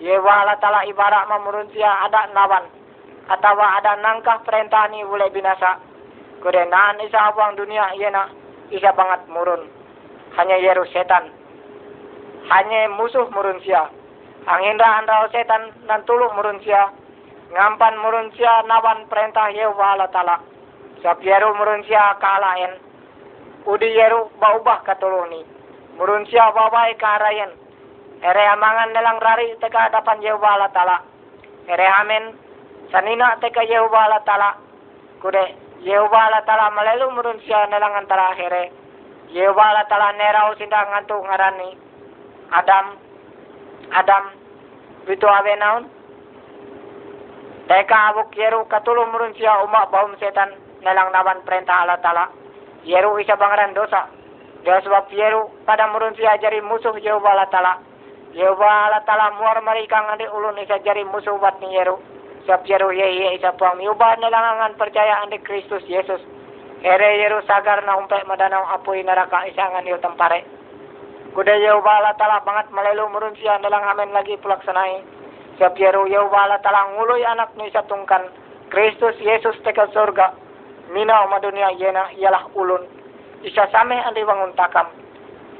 Yehova 0.00 0.48
alatala 0.48 0.88
ibarat 0.88 1.28
mamurun 1.28 1.68
siya 1.76 2.08
ada 2.08 2.32
nawan. 2.32 2.64
Atawa 3.28 3.80
ada 3.80 3.96
nangkah 4.00 4.40
perintah 4.44 4.88
ni 4.88 5.04
boleh 5.04 5.28
binasa. 5.28 5.80
Kudenaan 6.40 7.00
isa 7.04 7.32
abang 7.32 7.56
dunia 7.56 7.92
yena, 7.96 8.28
isa 8.68 8.92
banget 8.92 9.24
murun. 9.28 9.68
Hanya 10.36 10.60
yeru 10.60 10.84
setan. 10.92 11.28
Hanya 12.48 12.92
musuh 12.96 13.28
murun 13.32 13.60
siya. 13.64 13.88
Ang 14.44 14.60
hindahan 14.60 15.08
raw 15.08 15.24
setan 15.32 15.72
nan 15.88 16.04
murun 16.08 16.60
siya. 16.60 17.03
Ngampan 17.54 17.94
murun 18.02 18.34
siya 18.34 18.66
nawan 18.66 19.06
perintah 19.06 19.46
Yehova 19.54 19.94
Allah 19.94 20.10
Ta'ala. 20.10 20.36
Sa 21.06 21.14
yeru 21.22 21.54
murun 21.54 21.86
siya 21.86 22.18
kaalain. 22.18 22.82
Udi 23.62 23.94
yeru 23.94 24.26
baubah 24.42 24.82
katulong 24.82 25.30
ni. 25.30 25.40
Murun 25.94 26.26
siya 26.26 26.50
babay 26.50 26.98
kaharayan. 26.98 27.54
Ere 28.26 28.42
amangan 28.58 28.90
nilang 28.90 29.22
rari 29.22 29.54
teka 29.62 29.86
hadapan 29.86 30.18
Yehova 30.18 30.48
Allah 30.58 30.70
Ta'ala. 30.74 30.98
Ere 31.70 31.86
amin 32.02 32.34
sanina 32.90 33.38
teka 33.38 33.62
Yehova 33.62 34.02
Allah 34.02 34.22
Ta'ala. 34.26 34.50
Kude 35.22 35.44
Yehova 35.86 36.26
Allah 36.26 36.42
Ta'ala 36.42 36.74
malelu 36.74 37.06
murun 37.14 37.38
siya 37.46 37.70
nilang 37.70 37.94
antara 38.02 38.34
here. 38.34 38.74
Yehova 39.30 39.62
Allah 39.62 39.86
sinda 40.58 40.90
ngantu 40.90 41.22
ngarani. 41.22 41.70
Adam, 42.50 42.86
Adam, 43.94 44.24
Bito 45.06 45.28
awe 45.30 45.54
naon. 45.54 45.93
Teka 47.64 47.96
abok 48.12 48.36
yeru 48.36 48.68
katulong 48.68 49.08
murun 49.08 49.32
siya 49.32 49.64
umak 49.64 49.88
bahum 49.88 50.12
setan 50.20 50.52
nalang 50.84 51.08
naman 51.16 51.40
perintah 51.48 51.80
Allah 51.80 51.96
Ta'ala. 51.96 52.28
Yeru 52.84 53.16
isa 53.16 53.40
bangaran 53.40 53.72
dosa. 53.72 54.04
Dia 54.68 54.84
sebab 54.84 55.08
yeru 55.08 55.48
pada 55.64 55.88
murun 55.88 56.12
siya 56.12 56.36
jari 56.44 56.60
musuh 56.60 56.92
Yehova 57.00 57.32
Allah 57.32 57.48
Ta'ala. 57.48 57.74
Yehova 58.36 58.68
Allah 58.68 59.00
Ta'ala 59.08 59.40
muar 59.40 59.64
marikang 59.64 60.04
andi 60.12 60.28
ulun 60.28 60.60
isa 60.60 60.76
jari 60.84 61.08
musuh 61.08 61.40
bat 61.40 61.56
ni 61.64 61.72
yeru. 61.72 61.96
Sebab 62.44 62.68
yeru 62.68 62.92
ye 62.92 63.08
ye 63.24 63.40
isa 63.40 63.56
puang 63.56 63.80
miubah 63.80 64.20
nalangangan 64.20 64.76
percaya 64.76 65.24
andi 65.24 65.40
Kristus 65.40 65.88
Yesus. 65.88 66.20
Ere 66.84 67.16
yeru 67.16 67.40
sagar 67.48 67.80
na 67.88 67.96
umpek 67.96 68.28
madanaw 68.28 68.76
apoy 68.76 69.00
neraka 69.00 69.48
isangan 69.48 69.88
yu 69.88 69.96
tempare. 70.04 70.44
Kuda 71.32 71.56
Yehova 71.64 71.96
Allah 71.96 72.12
Ta'ala 72.20 72.44
bangat 72.44 72.68
malelu 72.68 73.08
murun 73.08 73.32
siya 73.40 73.56
nalang 73.64 73.88
amin 73.88 74.12
lagi 74.12 74.36
pelaksanai. 74.36 75.13
Sa 75.54 75.70
Piero 75.70 76.02
Yehova 76.10 76.50
talang 76.66 76.98
nguloy 76.98 77.22
anak 77.22 77.54
ni 77.54 77.70
sa 77.70 77.86
tungkan. 77.86 78.26
Kristus 78.74 79.14
Yesus 79.22 79.54
teka 79.62 79.86
sorga. 79.94 80.34
Mina 80.90 81.30
madunia 81.30 81.70
yena 81.78 82.10
ialah 82.18 82.50
ulun. 82.58 82.82
Isa 83.46 83.70
same 83.70 83.94
andi 84.02 84.26
wangun 84.26 84.50
takam. 84.58 84.90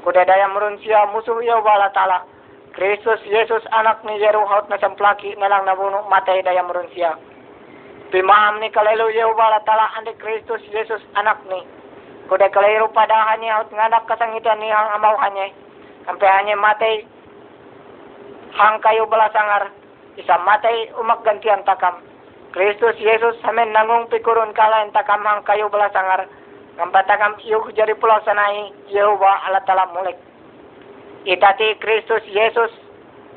Kuda 0.03 0.27
daya 0.27 0.51
merun 0.51 0.75
siya 0.83 1.07
musuh 1.15 1.39
Yehova 1.39 1.87
tala. 1.95 2.27
Kristus 2.75 3.23
Yesus 3.23 3.63
anak 3.71 4.03
ni 4.03 4.19
Yeru 4.19 4.43
haut 4.43 4.67
na 4.67 4.75
samplaki 4.83 5.31
nalang 5.39 5.63
nabuno 5.63 6.03
matay 6.11 6.43
daya 6.43 6.59
siya. 6.91 7.15
Pimaham 8.11 8.59
ni 8.59 8.67
kalelo 8.75 9.07
Yehova 9.07 9.63
tala 9.63 9.95
andi 9.95 10.11
Kristus 10.19 10.59
Yesus 10.75 10.99
anak 11.15 11.39
ni. 11.47 11.63
Kuda 12.27 12.51
kalero 12.51 12.91
padahan 12.91 13.39
haut 13.47 13.71
nganak 13.71 14.03
kasangitan 14.11 14.59
ni 14.59 14.67
ang 14.75 14.99
amaw 14.99 15.15
hanya. 15.23 15.55
Sampai 16.03 16.27
hanya 16.27 16.59
matay 16.59 17.07
hang 18.55 18.79
kayo 18.83 19.07
balasangar 19.07 19.71
isa 20.15 20.35
matay 20.47 20.91
umak 20.95 21.23
gantian 21.27 21.63
takam. 21.67 21.99
Kristus 22.55 22.95
Yesus 23.03 23.35
hamen 23.43 23.75
nangung 23.75 24.07
pikurun 24.07 24.55
kala 24.55 24.87
takam 24.95 25.19
hang 25.27 25.43
kayo 25.43 25.67
belasangar. 25.67 26.23
Ngampatakam 26.79 27.39
iyuk 27.43 27.71
jari 27.75 27.95
pulau 27.99 28.19
sanai 28.23 28.71
Yehova 28.87 29.43
ala 29.47 29.59
tala 29.67 29.91
mulek. 29.91 30.15
Itati 31.27 31.75
Kristus 31.83 32.23
Yesus 32.31 32.71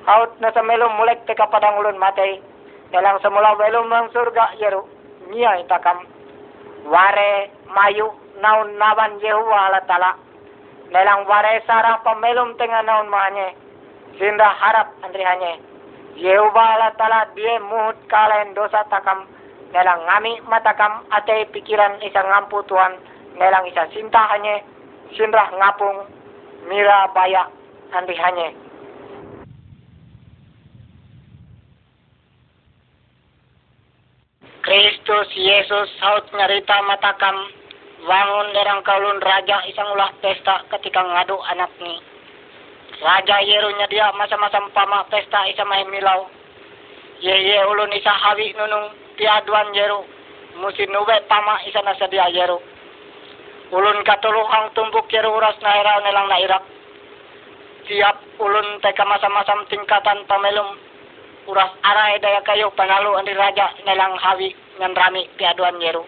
haut 0.07 0.31
na 0.39 0.55
sa 0.55 0.63
melong 0.63 0.95
mulek 0.99 1.27
teka 1.27 1.51
padang 1.51 1.83
ulun 1.83 1.99
matay. 1.99 2.39
Dalang 2.95 3.19
semula 3.19 3.59
welong 3.59 3.91
ng 3.91 4.11
surga 4.15 4.55
yeru 4.63 4.87
niya 5.35 5.67
itakam. 5.67 6.07
Ware 6.87 7.51
mayu 7.75 8.15
naun 8.39 8.79
naban 8.79 9.19
Yehova 9.19 9.67
ala 9.67 9.83
tala. 9.91 10.15
Dalang 10.95 11.27
ware 11.27 11.59
sarang 11.67 12.07
pamelom 12.07 12.55
tengah 12.55 12.87
naun 12.87 13.11
mahanye. 13.11 13.55
Sinda 14.15 14.47
harap 14.63 14.95
andri 15.03 15.27
hanye. 15.27 15.59
Yehova 16.19 16.75
Allah 16.75 16.93
Ta'ala 16.99 17.31
dia 17.39 17.63
muhut 17.63 17.95
kalain 18.11 18.51
dosa 18.51 18.83
takam 18.91 19.23
nelang 19.71 20.03
ngami 20.03 20.43
matakam 20.51 21.07
ate 21.15 21.47
pikiran 21.55 21.95
isa 22.03 22.19
ngampu 22.27 22.59
Tuhan 22.67 22.99
nelang 23.39 23.63
isa 23.71 23.87
sinta 23.95 24.27
hanya 24.35 24.59
sinrah 25.15 25.47
ngapung 25.55 26.11
mira 26.67 27.07
baya 27.15 27.47
andi 27.95 28.19
hanya. 28.19 28.51
Kristus 34.67 35.31
Yesus 35.39 35.89
saut 36.03 36.27
nyarita 36.35 36.83
matakam 36.85 37.47
wangun 38.05 38.53
derang 38.53 38.83
kaulun 38.83 39.23
raja 39.23 39.63
isang 39.71 39.87
ulah 39.95 40.11
pesta 40.19 40.67
ketika 40.75 40.99
ngadu 40.99 41.39
anak 41.47 41.71
ni 41.79 42.18
Raja 42.99 43.39
yerunya 43.47 43.87
dia 43.87 44.11
masa-masa 44.19 44.59
pama 44.75 45.07
pesta 45.07 45.47
isa 45.47 45.63
milau. 45.63 46.27
Ye 47.23 47.31
ye 47.31 47.59
ulun 47.63 47.95
isa 47.95 48.11
hawi 48.11 48.51
nunung 48.59 48.91
piaduan 49.15 49.71
yeru. 49.71 50.03
Musi 50.59 50.87
nube 50.91 51.15
pama 51.31 51.63
isa 51.63 51.79
nasa 51.87 52.11
dia 52.11 52.27
yeru. 52.27 52.59
Ulun 53.71 54.03
katuluhang 54.03 54.75
tumbuk 54.75 55.07
yeru 55.15 55.31
uras 55.31 55.55
na 55.63 55.79
iraw 55.79 55.99
nilang 56.03 56.27
na 56.27 56.43
irak. 56.43 56.65
Tiap 57.87 58.19
ulun 58.43 58.83
teka 58.83 59.07
masa-masa 59.07 59.55
tingkatan 59.71 60.27
pamelum. 60.27 60.75
Uras 61.47 61.71
aray 61.87 62.19
daya 62.19 62.43
kayo 62.43 62.75
panalu 62.75 63.15
andi 63.15 63.33
raja 63.33 63.79
nilang 63.87 64.19
hawi 64.19 64.51
ngan 64.83 64.99
rami 64.99 65.23
piaduan 65.39 65.79
yeru. 65.79 66.03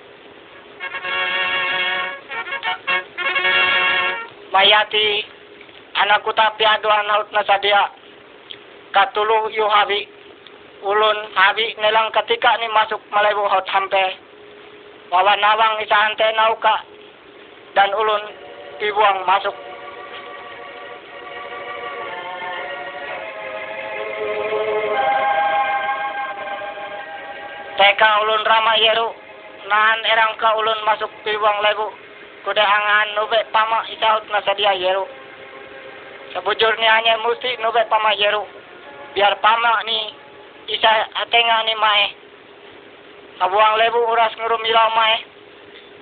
Mayati 4.50 5.38
anak 5.94 6.22
kuta 6.22 6.55
piado 6.59 6.90
anaut 6.90 7.33
na 7.33 7.44
sadia. 7.44 7.90
Katulu 8.92 9.50
yu 9.50 9.66
habi 9.68 10.09
ulun 10.83 11.18
habi 11.35 11.74
nilang 11.79 12.11
ketika 12.11 12.57
ni 12.59 12.68
masuk 12.68 13.00
malebu 13.11 13.46
haut 13.48 13.68
hampe. 13.68 14.16
Wawa 15.11 15.37
nawang 15.37 15.83
isa 15.83 15.96
ante 16.07 16.26
nauka 16.37 16.74
dan 17.74 17.90
ulun 17.94 18.22
dibuang 18.79 19.26
masuk. 19.26 19.55
Teka 27.81 28.11
ulun 28.22 28.44
rama 28.44 28.76
yeru 28.76 29.09
nahan 29.68 30.00
erang 30.05 30.35
ka 30.37 30.57
ulun 30.57 30.81
masuk 30.85 31.11
pibuang 31.22 31.59
lebu 31.62 31.88
kuda 32.44 32.64
angan 32.64 33.09
nube 33.14 33.40
pama 33.53 33.85
isaut 33.92 34.24
na 34.33 34.40
sadia 34.42 34.72
yeru 34.72 35.05
Sebujurnya 36.31 36.90
hanya 36.95 37.19
mesti 37.27 37.59
nubet 37.59 37.90
pama 37.90 38.14
jeru. 38.14 38.47
Biar 39.19 39.35
pama 39.43 39.83
ni 39.83 40.14
isa 40.71 41.11
atenga 41.19 41.66
ni 41.66 41.75
mae. 41.75 42.07
Kabuang 43.43 43.75
lebu 43.83 43.99
uras 44.14 44.31
ngurum 44.38 44.62
ilau 44.62 44.90
mae. 44.95 45.27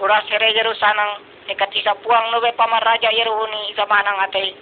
Uras 0.04 0.28
sere 0.28 0.52
jeru 0.52 0.76
sanang. 0.76 1.24
Ikat 1.48 1.72
isa 1.72 1.96
puang 2.04 2.28
nubet 2.28 2.52
pama 2.60 2.76
raja 2.84 3.08
jeru 3.08 3.40
ni 3.48 3.72
isa 3.72 3.88
manang 3.88 4.20
ate. 4.20 4.52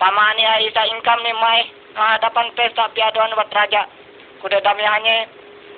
Pama 0.00 0.32
ni 0.32 0.48
isa 0.64 0.88
income 0.88 1.20
ni 1.28 1.32
mae. 1.36 1.62
Hadapan 1.94 2.48
pesta 2.56 2.88
piaduan 2.96 3.36
buat 3.36 3.52
raja. 3.52 3.84
Kuda 4.40 4.64
dami 4.64 4.80
hanya 4.80 5.28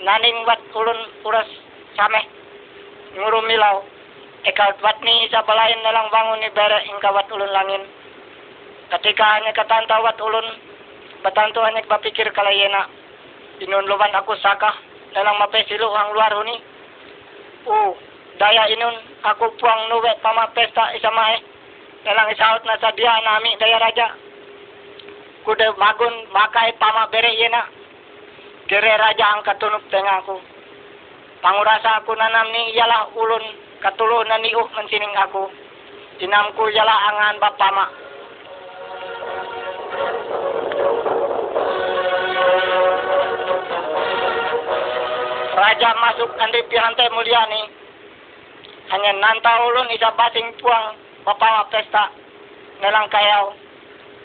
naning 0.07 0.46
buat 0.46 0.62
ulun 0.79 1.01
uras 1.27 1.51
sameh. 1.99 2.22
Ngurum 3.18 3.51
ilau. 3.51 3.83
Eka 4.46 4.79
buat 4.79 5.03
ni 5.03 5.27
isa 5.27 5.42
balain 5.42 5.83
nalang 5.83 6.07
bangun 6.14 6.38
ni 6.38 6.55
bere 6.55 6.87
ingkawat 6.87 7.27
ulun 7.35 7.51
langin 7.51 7.83
ketika 8.90 9.25
hanya 9.38 9.51
katantawat 9.51 10.14
ulun 10.22 10.46
batanto 11.27 11.59
hanya 11.66 11.83
bapikir 11.90 12.31
kalayena 12.31 12.87
inunluban 13.59 14.14
aku 14.14 14.37
saka 14.38 14.75
dalam 15.16 15.35
mapesilu 15.40 15.88
ang 15.90 16.12
luar 16.12 16.33
huni. 16.37 16.57
Uh 17.66 17.92
daya 18.37 18.68
inun 18.68 18.94
aku 19.25 19.49
puang 19.57 19.88
nuwe 19.88 20.12
pama 20.20 20.44
pesta 20.53 20.92
isamae 20.92 21.40
dalang 22.05 22.29
isaut 22.31 22.62
na 22.62 22.77
dia 22.79 23.14
nami 23.25 23.57
daya 23.59 23.81
raja. 23.81 24.12
Kude 25.42 25.66
magun 25.79 26.14
makai 26.31 26.75
pama 26.79 27.09
bere 27.11 27.33
yena 27.35 27.64
kere 28.66 28.92
raja 28.99 29.35
ang 29.35 29.42
katunup 29.46 29.83
tengaku 29.90 30.42
pangurasa 31.38 32.03
aku 32.03 32.18
nanam 32.18 32.51
ni 32.51 32.75
ialah 32.75 33.14
ulun 33.14 33.44
katulo 33.79 34.27
na 34.27 34.38
niuh 34.38 34.66
mensining 34.75 35.14
aku. 35.14 35.46
Inamku 36.16 36.72
ialah 36.72 36.99
angan 37.12 37.37
bapama 37.38 38.05
Raja 45.56 45.90
masuk 45.98 46.30
andi 46.38 46.60
pihantai 46.70 47.10
mulyani. 47.10 47.62
Hanya 48.86 49.12
nanta 49.18 49.66
ulun 49.66 49.90
isa 49.90 50.14
basing 50.14 50.54
puang 50.62 50.94
bapawa 51.26 51.66
pesta 51.74 52.06
nelang 52.78 53.10
kayau 53.10 53.50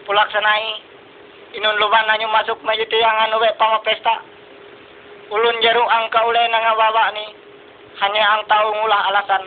pulaksanai 0.06 0.70
inun 1.58 1.82
luban 1.82 2.06
nanyu 2.06 2.30
masuk 2.30 2.62
majiti 2.62 3.02
ang 3.02 3.26
anu 3.26 3.42
pama 3.58 3.82
pesta. 3.82 4.22
Ulun 5.32 5.64
jeru 5.64 5.82
ang 5.82 6.12
kaulay 6.14 6.46
nga 6.52 6.78
baba 6.78 7.10
ni. 7.16 7.26
Hanya 8.06 8.24
ang 8.38 8.44
tao 8.46 8.70
ngulah 8.76 9.02
alasan. 9.10 9.44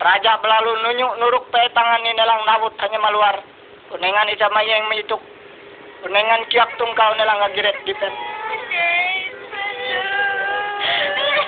Raja 0.00 0.40
belalu 0.42 0.80
nunyu 0.80 1.08
nuruk 1.20 1.52
pe 1.52 1.70
tangan 1.76 2.02
ni 2.02 2.16
nelang 2.16 2.42
nabut 2.48 2.72
hanya 2.80 2.98
maluar 2.98 3.36
Unengan 3.90 4.30
isa 4.30 4.46
mayeng 4.54 4.86
mituk. 4.86 5.18
Unengan 6.06 6.46
kiak 6.46 6.70
tungkau 6.78 7.10
nilang 7.18 7.42
ngagiret 7.42 7.74
dipen. 7.82 8.14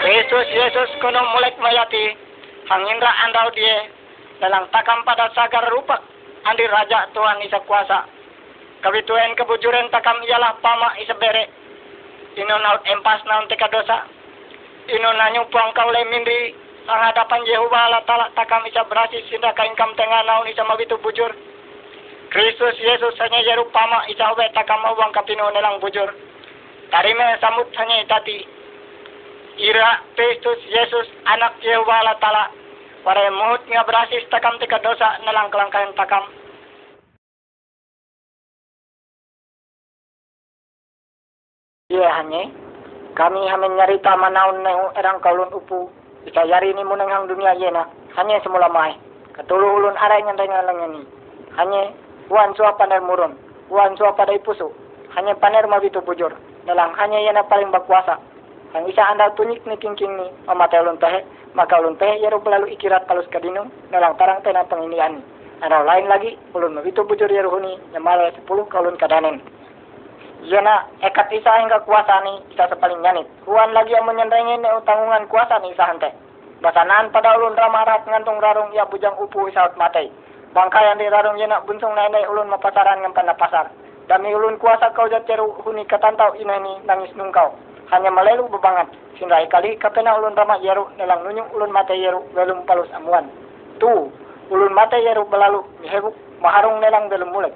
Yesus 0.03 0.47
Yesus 0.51 0.91
kuno 0.99 1.23
mulek 1.31 1.55
mayati 1.63 2.19
hangindra 2.67 3.11
andau 3.23 3.47
dia 3.55 3.87
dalam 4.43 4.67
takam 4.75 5.07
pada 5.07 5.31
sagar 5.31 5.71
rupak 5.71 6.03
andi 6.43 6.67
raja 6.67 7.07
Tuhan 7.15 7.39
isa 7.47 7.63
kuasa. 7.63 8.11
Kabituan 8.83 9.39
kebujuran 9.39 9.95
takam 9.95 10.19
ialah 10.27 10.59
pama 10.59 10.99
isa 10.99 11.15
bere. 11.15 11.47
Ino 12.35 12.59
naut 12.59 12.83
empas 12.83 13.23
naun 13.31 13.47
teka 13.47 13.71
dosa. 13.71 14.03
Ino 14.91 15.15
nanyu 15.15 15.47
puang 15.55 15.71
kau 15.71 15.87
le 15.95 16.03
mindri 16.11 16.51
ang 16.91 16.99
hadapan 17.07 17.47
Yehova 17.47 17.87
Allah 17.87 18.03
talak 18.03 18.35
takam 18.35 18.67
isa 18.67 18.83
berasi 18.91 19.23
sinda 19.31 19.55
kaingkam 19.55 19.95
tengah 19.95 20.27
naun 20.27 20.51
isa 20.51 20.67
mabitu 20.67 20.99
bujur. 20.99 21.31
Kristus 22.33 22.81
Yesus 22.81 23.13
hanya 23.21 23.45
jeruk 23.45 23.69
pama 23.77 24.09
isawe 24.09 24.41
takam 24.57 24.81
awang 24.89 25.13
kapino 25.13 25.53
nilang 25.53 25.77
bujur. 25.85 26.09
Tarime 26.89 27.37
samut 27.45 27.69
hanya 27.77 28.09
tati. 28.09 28.49
Ira 29.61 30.01
Kristus 30.17 30.57
Yesus 30.65 31.13
anak 31.29 31.61
Yehova 31.61 31.93
Allah 31.93 32.17
Ta'ala. 32.17 32.45
Para 33.05 33.29
muhut 33.29 33.61
nga 33.69 33.85
berasis 33.85 34.25
takam 34.33 34.57
tika 34.57 34.81
dosa 34.81 35.21
nalang 35.29 35.53
kelangkayan 35.53 35.93
takam. 35.93 36.25
Iya 41.93 42.17
hanya. 42.17 42.49
Kami 43.13 43.45
hamin 43.45 43.77
nyarita 43.77 44.17
manaon 44.17 44.65
na 44.65 44.73
erang 44.97 45.21
kaulun 45.21 45.53
upu. 45.53 45.93
Isa 46.25 46.49
yari 46.49 46.73
ni 46.73 46.81
munang 46.81 47.13
hang 47.13 47.29
dunia 47.29 47.53
yena. 47.61 47.85
Hanya 48.17 48.41
semula 48.41 48.73
mai. 48.73 48.97
Katulu 49.37 49.85
ulun 49.85 50.01
aray 50.01 50.25
nga 50.25 50.33
dengan 50.33 50.65
lang 50.65 50.81
ni. 50.97 51.03
Hanya 51.61 51.93
suwa 52.57 52.73
paner 52.81 53.05
murun. 53.05 53.37
Buan 53.69 53.97
suwa 53.97 54.17
pada 54.17 54.33
ipuso. 54.33 54.73
Hanya 55.13 55.37
paner 55.37 55.69
mabitu 55.69 56.01
bujur. 56.01 56.33
Nalang 56.65 56.97
hanya 56.97 57.21
yena 57.21 57.45
paling 57.45 57.69
berkuasa. 57.69 58.17
Ang 58.73 58.89
isa 58.89 59.05
anda 59.05 59.29
tunik 59.37 59.61
ni 59.69 59.77
kingking 59.77 60.17
ni 60.17 60.27
mamatay 60.49 60.81
ulun 60.81 60.97
tahe. 60.97 61.21
Maka 61.53 61.77
ulun 61.77 62.01
tahe 62.01 62.17
yaro 62.25 62.41
belalu 62.41 62.73
ikirat 62.73 63.05
palus 63.05 63.29
kadinong. 63.29 63.69
Nalang 63.93 64.17
tarang 64.17 64.41
tena 64.41 64.65
panginian 64.65 65.21
ni. 65.21 65.23
Araw 65.61 65.85
lain 65.85 66.09
lagi 66.09 66.41
ulun 66.57 66.81
mabitu 66.81 67.05
bujur 67.05 67.29
yaro 67.29 67.53
huni. 67.53 67.77
Nyamala 67.93 68.33
sepuluh 68.33 68.65
kaulun 68.73 68.97
kadanen. 68.97 69.45
Yana 70.43 70.89
ekat 71.05 71.31
isa 71.37 71.53
hingga 71.61 71.85
kuasa 71.85 72.19
ni 72.25 72.41
isa 72.57 72.67
sepaling 72.73 73.05
nyanit. 73.05 73.29
Huan 73.45 73.77
lagi 73.77 73.93
yang 73.93 74.09
menyendengi 74.09 74.59
ni 74.59 74.69
tanggungan 74.89 75.29
kuasa 75.29 75.61
ni 75.61 75.77
isa 75.77 75.85
hante. 75.85 76.09
Basanaan 76.65 77.13
pada 77.13 77.37
ulun 77.37 77.59
ramarat 77.59 78.09
ngantung 78.09 78.41
rarung 78.41 78.73
ia 78.73 78.89
bujang 78.89 79.15
upu 79.21 79.53
isa 79.53 79.69
ut 79.69 79.77
matai. 79.77 80.09
Bangkayan 80.53 81.01
di 81.01 81.09
rarung 81.09 81.41
yana 81.41 81.65
bunsung 81.65 81.97
nainai 81.97 82.29
ulun 82.29 82.53
mapasaran 82.53 83.01
ng 83.01 83.17
panapasar. 83.17 83.73
Dami 84.05 84.37
ulun 84.37 84.61
kuasa 84.61 84.93
kau 84.93 85.09
jateru 85.09 85.57
huni 85.65 85.89
katantau 85.89 86.37
ina 86.37 86.61
ni 86.61 86.77
nangis 86.85 87.09
nungkau. 87.17 87.57
Hanya 87.89 88.13
melelu 88.13 88.45
bebangat. 88.53 88.93
Sindai 89.17 89.49
kali 89.49 89.81
kapena 89.81 90.13
ulun 90.13 90.37
rama 90.37 90.61
yeru 90.61 90.93
nelang 91.01 91.25
nunyung 91.25 91.49
ulun 91.57 91.73
mata 91.73 91.97
yeru 91.97 92.21
belum 92.37 92.69
palus 92.69 92.93
amuan. 92.93 93.33
Tu 93.81 93.89
ulun 94.53 94.73
mata 94.77 95.01
yeru 95.01 95.25
belalu 95.25 95.65
mihebuk 95.81 96.13
maharung 96.45 96.85
nelang 96.85 97.09
belum 97.09 97.33
mulai. 97.33 97.53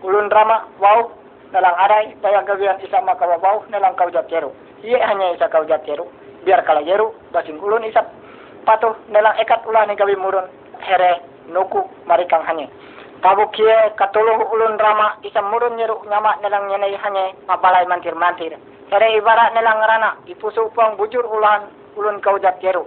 Ulun 0.00 0.32
rama 0.32 0.64
wau 0.80 1.12
nalang 1.52 1.76
aray 1.76 2.16
daya 2.24 2.48
gawian 2.48 2.80
isa 2.80 2.96
makababaw 3.04 3.68
nalang 3.68 3.92
kau 3.92 4.08
jatero. 4.08 4.56
Iye 4.80 4.96
hanya 5.04 5.36
isa 5.36 5.52
kau 5.52 5.68
jatero. 5.68 6.08
Biar 6.48 6.64
kala 6.64 6.80
yeru 6.80 7.12
basing 7.28 7.60
ulun 7.60 7.84
isa 7.84 8.08
patuh 8.64 8.96
nalang 9.12 9.36
ekat 9.36 9.68
ulah 9.68 9.84
ni 9.84 10.00
gawi 10.00 10.16
murun 10.16 10.48
here 10.80 11.20
nuku 11.50 11.80
marikang 12.06 12.44
hanya. 12.46 12.68
Tabu 13.18 13.50
kie 13.50 13.74
katuluh 13.98 14.46
ulun 14.54 14.78
rama 14.78 15.18
isa 15.26 15.42
murun 15.42 15.74
yeru 15.80 15.98
nyama 16.06 16.38
nalang 16.38 16.70
nyenay 16.70 16.94
hanya 16.94 17.34
mabalay 17.50 17.82
mantir-mantir. 17.90 18.54
Here 18.88 19.08
ibarat 19.18 19.52
nalang 19.52 19.82
rana 19.82 20.10
ipusu 20.30 20.70
pang 20.72 20.94
bujur 20.94 21.26
ulan 21.26 21.66
ulun 21.98 22.22
kau 22.22 22.38
jatero. 22.38 22.86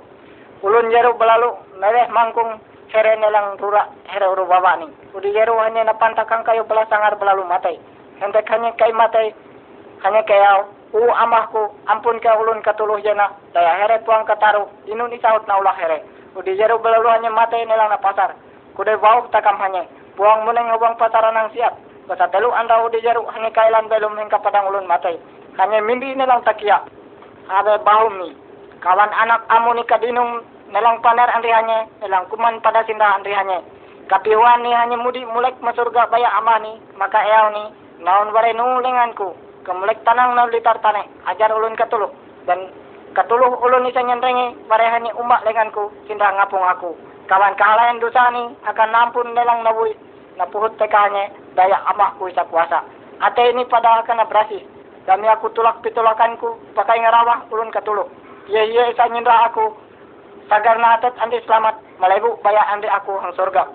Ulun 0.64 0.88
yeru 0.88 1.18
belalu 1.20 1.52
mereh 1.82 2.08
mangkung 2.10 2.64
here 2.90 3.14
nalang 3.20 3.60
rura 3.60 3.92
here 4.08 4.26
uru 4.32 4.48
baba 4.48 4.80
ni. 4.80 4.88
Udi 5.12 5.36
yeru 5.36 5.60
hanya 5.60 5.92
napantakang 5.92 6.48
kayo 6.48 6.64
belasangar 6.64 7.20
belalu 7.20 7.44
matai 7.44 7.76
hendak 8.22 8.46
hanya 8.54 8.70
kay 8.78 8.94
matay 8.94 9.34
hanya 10.06 10.22
kaya 10.30 10.70
u 10.94 11.02
amahku 11.10 11.74
ampun 11.90 12.22
ka 12.22 12.38
ulun 12.38 12.62
katuluh 12.62 13.02
jana 13.02 13.34
daya 13.52 13.82
here 13.82 13.98
tuang 14.06 14.30
kataru 14.30 14.70
inun 14.86 15.10
isaut 15.10 15.42
na 15.50 15.58
ulah 15.58 15.74
here 15.82 16.06
udi 16.38 16.54
jero 16.54 16.78
belalu 16.78 17.10
hanya 17.10 17.34
matay 17.34 17.66
nilang 17.66 17.90
na 17.90 17.98
pasar 17.98 18.38
kude 18.82 18.98
bau 18.98 19.30
takam 19.30 19.62
hanya 19.62 19.86
buang 20.18 20.42
muneng 20.42 20.74
hubang 20.74 20.98
pasaran 20.98 21.38
ang 21.38 21.54
siap. 21.54 21.78
Basa 22.10 22.26
telu 22.34 22.50
anda 22.50 22.82
udi 22.82 22.98
jero 23.06 23.30
hanya 23.30 23.54
kailan 23.54 23.86
belum 23.86 24.18
hingga 24.18 24.42
padang 24.42 24.74
ulun 24.74 24.90
matay 24.90 25.22
hanya 25.62 25.86
mindi 25.86 26.18
nilang 26.18 26.42
takia. 26.42 26.82
Bau 27.86 28.10
mi 28.10 28.34
kawan 28.82 29.14
anak 29.14 29.46
amu 29.54 29.78
ni 29.78 29.86
kadinung 29.86 30.42
nilang 30.74 30.98
paner 31.06 31.30
andri 31.30 31.54
hanya 31.54 31.86
nilang 32.02 32.26
kuman 32.34 32.58
pada 32.66 32.82
sinda 32.90 33.06
andri 33.22 33.38
hanya 33.38 33.62
kapiwan 34.10 34.66
ni 34.66 34.74
hanya 34.74 34.98
mudi 34.98 35.22
mulek 35.30 35.62
masurga 35.62 36.10
baya 36.10 36.34
amani 36.42 36.82
maka 36.98 37.22
eaw 37.22 37.54
ni 37.54 37.64
naon 38.02 38.34
bare 38.34 38.50
nulinganku 38.58 39.38
kemulek 39.62 40.02
tanang 40.02 40.34
na 40.34 40.50
litar 40.50 40.82
tane 40.82 41.06
ajar 41.30 41.54
ulun 41.54 41.78
katuluh. 41.78 42.10
Dan 42.50 42.74
katuluh 43.14 43.62
ulun 43.62 43.86
isa 43.94 44.02
nyenrengi 44.02 44.58
bare 44.66 44.90
hani 44.90 45.14
umak 45.22 45.46
lenganku 45.46 45.94
sinda 46.10 46.34
ngapung 46.34 46.66
aku 46.66 47.11
kawan 47.32 47.56
kahalayan 47.56 48.04
dosa 48.04 48.28
ni 48.36 48.52
akan 48.68 48.90
nampun 48.92 49.32
dalang 49.32 49.64
nabui 49.64 49.96
napuhut 50.36 50.76
tekanya 50.76 51.32
daya 51.56 51.80
amakku 51.96 52.28
isa 52.28 52.44
kuasa 52.52 52.84
ate 53.24 53.56
ini 53.56 53.64
pada 53.72 54.04
akan 54.04 54.28
berasi 54.28 54.68
dami 55.08 55.32
aku 55.32 55.48
tulak 55.56 55.80
pitulakanku 55.80 56.60
pakai 56.76 57.00
ngarawah 57.00 57.48
ulun 57.48 57.72
katuluh 57.72 58.12
iya 58.52 58.68
iya 58.68 58.84
isa 58.92 59.08
nyindra 59.08 59.48
aku. 59.48 59.72
Sagar 60.52 60.76
na 60.84 61.00
atet 61.00 61.16
andi 61.24 61.40
selamat. 61.48 61.80
Malebu 61.96 62.36
baya 62.44 62.60
andi 62.76 62.90
aku 62.92 63.16
hang 63.24 63.32
surga. 63.40 63.72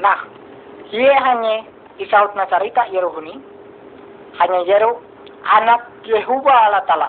Nah 0.00 0.24
iya 0.88 1.18
hanya 1.20 1.68
isaut 2.00 2.32
na 2.36 2.48
carita 2.48 2.86
Yeruhuni 2.92 3.40
hanya 4.36 4.60
Yeru 4.68 5.00
anak 5.48 5.88
Yehuwa 6.04 6.68
Allah 6.68 6.84
Ta'ala 6.84 7.08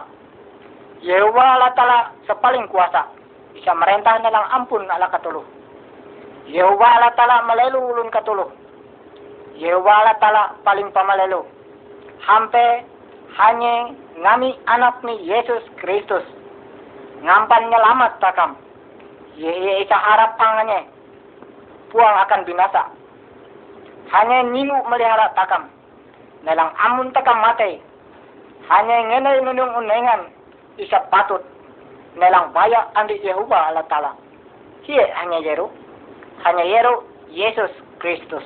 Yehuwa 1.04 1.44
Allah 1.60 1.72
Ta'ala 1.76 2.00
sepaling 2.26 2.66
kuasa 2.72 3.04
bisa 3.58 3.74
merentah 3.74 4.22
dalam 4.22 4.46
ampun 4.54 4.86
ala 4.86 5.10
katuluh. 5.10 5.44
Yehuwa 6.48 6.88
Allah 6.88 7.12
Ta'ala 7.18 7.44
melelu 7.44 7.82
ulun 7.82 8.14
katuluh. 8.14 8.54
Yehuwa 9.58 9.92
Allah 10.06 10.16
Ta'ala 10.22 10.44
paling 10.62 10.94
pamalelu 10.94 11.58
hampe 12.24 12.86
hanya 13.38 13.94
ngami 14.18 14.58
anak 14.66 15.02
ni 15.06 15.16
Yesus 15.28 15.62
Kristus. 15.78 16.24
Ngampan 17.22 17.70
nyelamat 17.70 18.22
takam. 18.22 18.54
Ye 19.38 19.82
isa 19.86 19.98
harap 19.98 20.38
pangannya 20.38 20.86
puang 21.94 22.18
akan 22.26 22.46
binasa. 22.46 22.90
Hanya 24.14 24.48
ningu 24.50 24.78
melihara 24.88 25.34
takam. 25.34 25.70
Nalang 26.46 26.72
amun 26.78 27.12
takam 27.14 27.38
matay. 27.42 27.82
Hanya 28.70 28.98
ngenay 29.12 29.42
nunung 29.44 29.74
unengan. 29.82 30.30
Isa 30.78 31.02
patut. 31.10 31.42
Nalang 32.18 32.50
baya 32.50 32.90
andi 32.98 33.22
Yehova 33.22 33.70
ala 33.70 33.86
tala. 33.86 34.18
Hiye 34.90 35.06
hanya 35.22 35.38
yeru. 35.46 35.70
Hanya 36.42 36.66
yeru 36.66 37.06
Yesus 37.30 37.70
Kristus. 38.02 38.42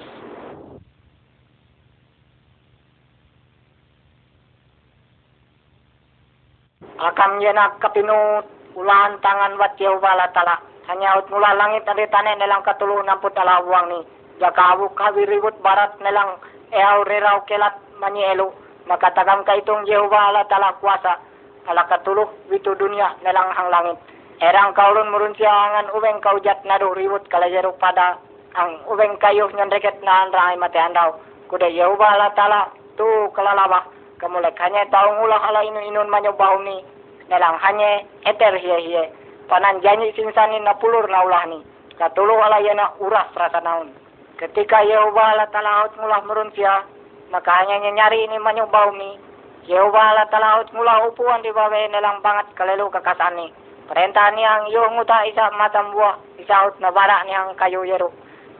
Akam 7.00 7.40
yena 7.40 7.80
kapinut 7.80 8.46
ulahan 8.76 9.16
tangan 9.24 9.56
wat 9.56 9.80
Yehova 9.80 10.20
ala 10.20 10.28
tala. 10.36 10.60
Hanya 10.92 11.16
ut 11.24 11.32
mula 11.32 11.56
langit 11.56 11.88
andi 11.88 12.04
tane 12.12 12.36
nalang 12.36 12.68
katulungan 12.68 13.08
namput 13.08 13.32
ala 13.40 13.64
uang 13.64 13.88
ni 13.88 14.00
jakawu 14.44 14.92
kawiriwut 15.00 15.56
barat 15.64 15.96
nelang 16.04 16.44
eaw 16.76 17.08
reraw 17.08 17.40
kelat 17.48 17.80
manielo 18.04 18.52
makatagam 18.90 19.48
ka 19.48 19.56
itong 19.56 19.88
Jehova 19.88 20.34
ala 20.34 20.44
tala 20.52 20.76
kuasa 20.84 21.31
ala 21.68 21.86
katuluh 21.86 22.30
witu 22.50 22.74
dunia 22.78 23.18
nelang 23.22 23.52
hang 23.54 23.70
langit. 23.70 23.98
Erang 24.42 24.74
kaulun 24.74 25.14
murun 25.14 25.38
siangan 25.38 25.94
ubeng 25.94 26.18
kaujat 26.18 26.66
nado 26.66 26.98
riwut 26.98 27.30
kalajero 27.30 27.78
pada 27.78 28.18
ang. 28.58 28.82
Ubeng 28.90 29.18
kayo 29.22 29.46
nyandreket 29.54 30.02
na 30.02 30.26
andra 30.26 30.50
ay 30.50 30.58
mate 30.58 30.82
andaw 30.82 31.14
kuda 31.46 31.70
Jehova 31.70 32.18
ala 32.18 32.34
tala 32.34 32.74
tu 32.98 33.06
kalalawa 33.38 33.86
kamulek 34.18 34.58
hanya 34.58 34.90
taong 34.90 35.22
ulah 35.22 35.42
ala 35.46 35.62
inu 35.62 35.82
inun 35.94 36.10
manyo 36.10 36.34
bahum 36.34 36.66
ni. 36.66 36.82
Nelang 37.30 37.62
hanya 37.62 38.02
eter 38.26 38.58
hiye 38.58 38.78
hiye 38.82 39.04
panan 39.46 39.84
janji 39.84 40.16
sinsanin 40.18 40.64
na 40.64 40.74
pulur 40.80 41.06
na 41.06 41.22
ulah 41.22 41.46
ni. 41.46 41.60
Katuluh 42.02 42.42
ala 42.42 42.58
yana 42.66 42.98
uras 42.98 43.30
rasa 43.38 43.62
naun. 43.62 43.94
Ketika 44.42 44.82
Yehova 44.82 45.38
Allah 45.38 45.46
Ta'ala 45.54 45.86
mula 46.02 46.18
merun 46.26 46.50
siya, 46.58 46.82
maka 47.30 47.62
hanya 47.62 47.78
nyari 47.94 48.26
ini 48.26 48.42
manyubaw 48.42 48.90
mi. 48.90 49.22
Yehova 49.70 50.02
Allah 50.02 50.28
Ta'ala 50.34 50.66
mula 50.74 51.06
upuan 51.10 51.46
di 51.46 51.54
bawah 51.54 51.86
nilang 51.90 52.22
banget 52.26 52.50
kalelo 52.58 52.90
kakasan 52.90 53.38
ni. 53.38 53.48
Perintah 53.86 54.34
ni 54.34 54.42
ang 54.42 54.66
iyo 54.72 54.88
nguta 54.90 55.28
isa 55.28 55.52
matam 55.54 55.92
buah, 55.94 56.16
isa 56.42 56.66
ut 56.66 56.80
na 56.80 56.90
bara 56.90 57.22
ni 57.28 57.34
ang 57.36 57.54
kayo 57.60 57.86
yero. 57.86 58.10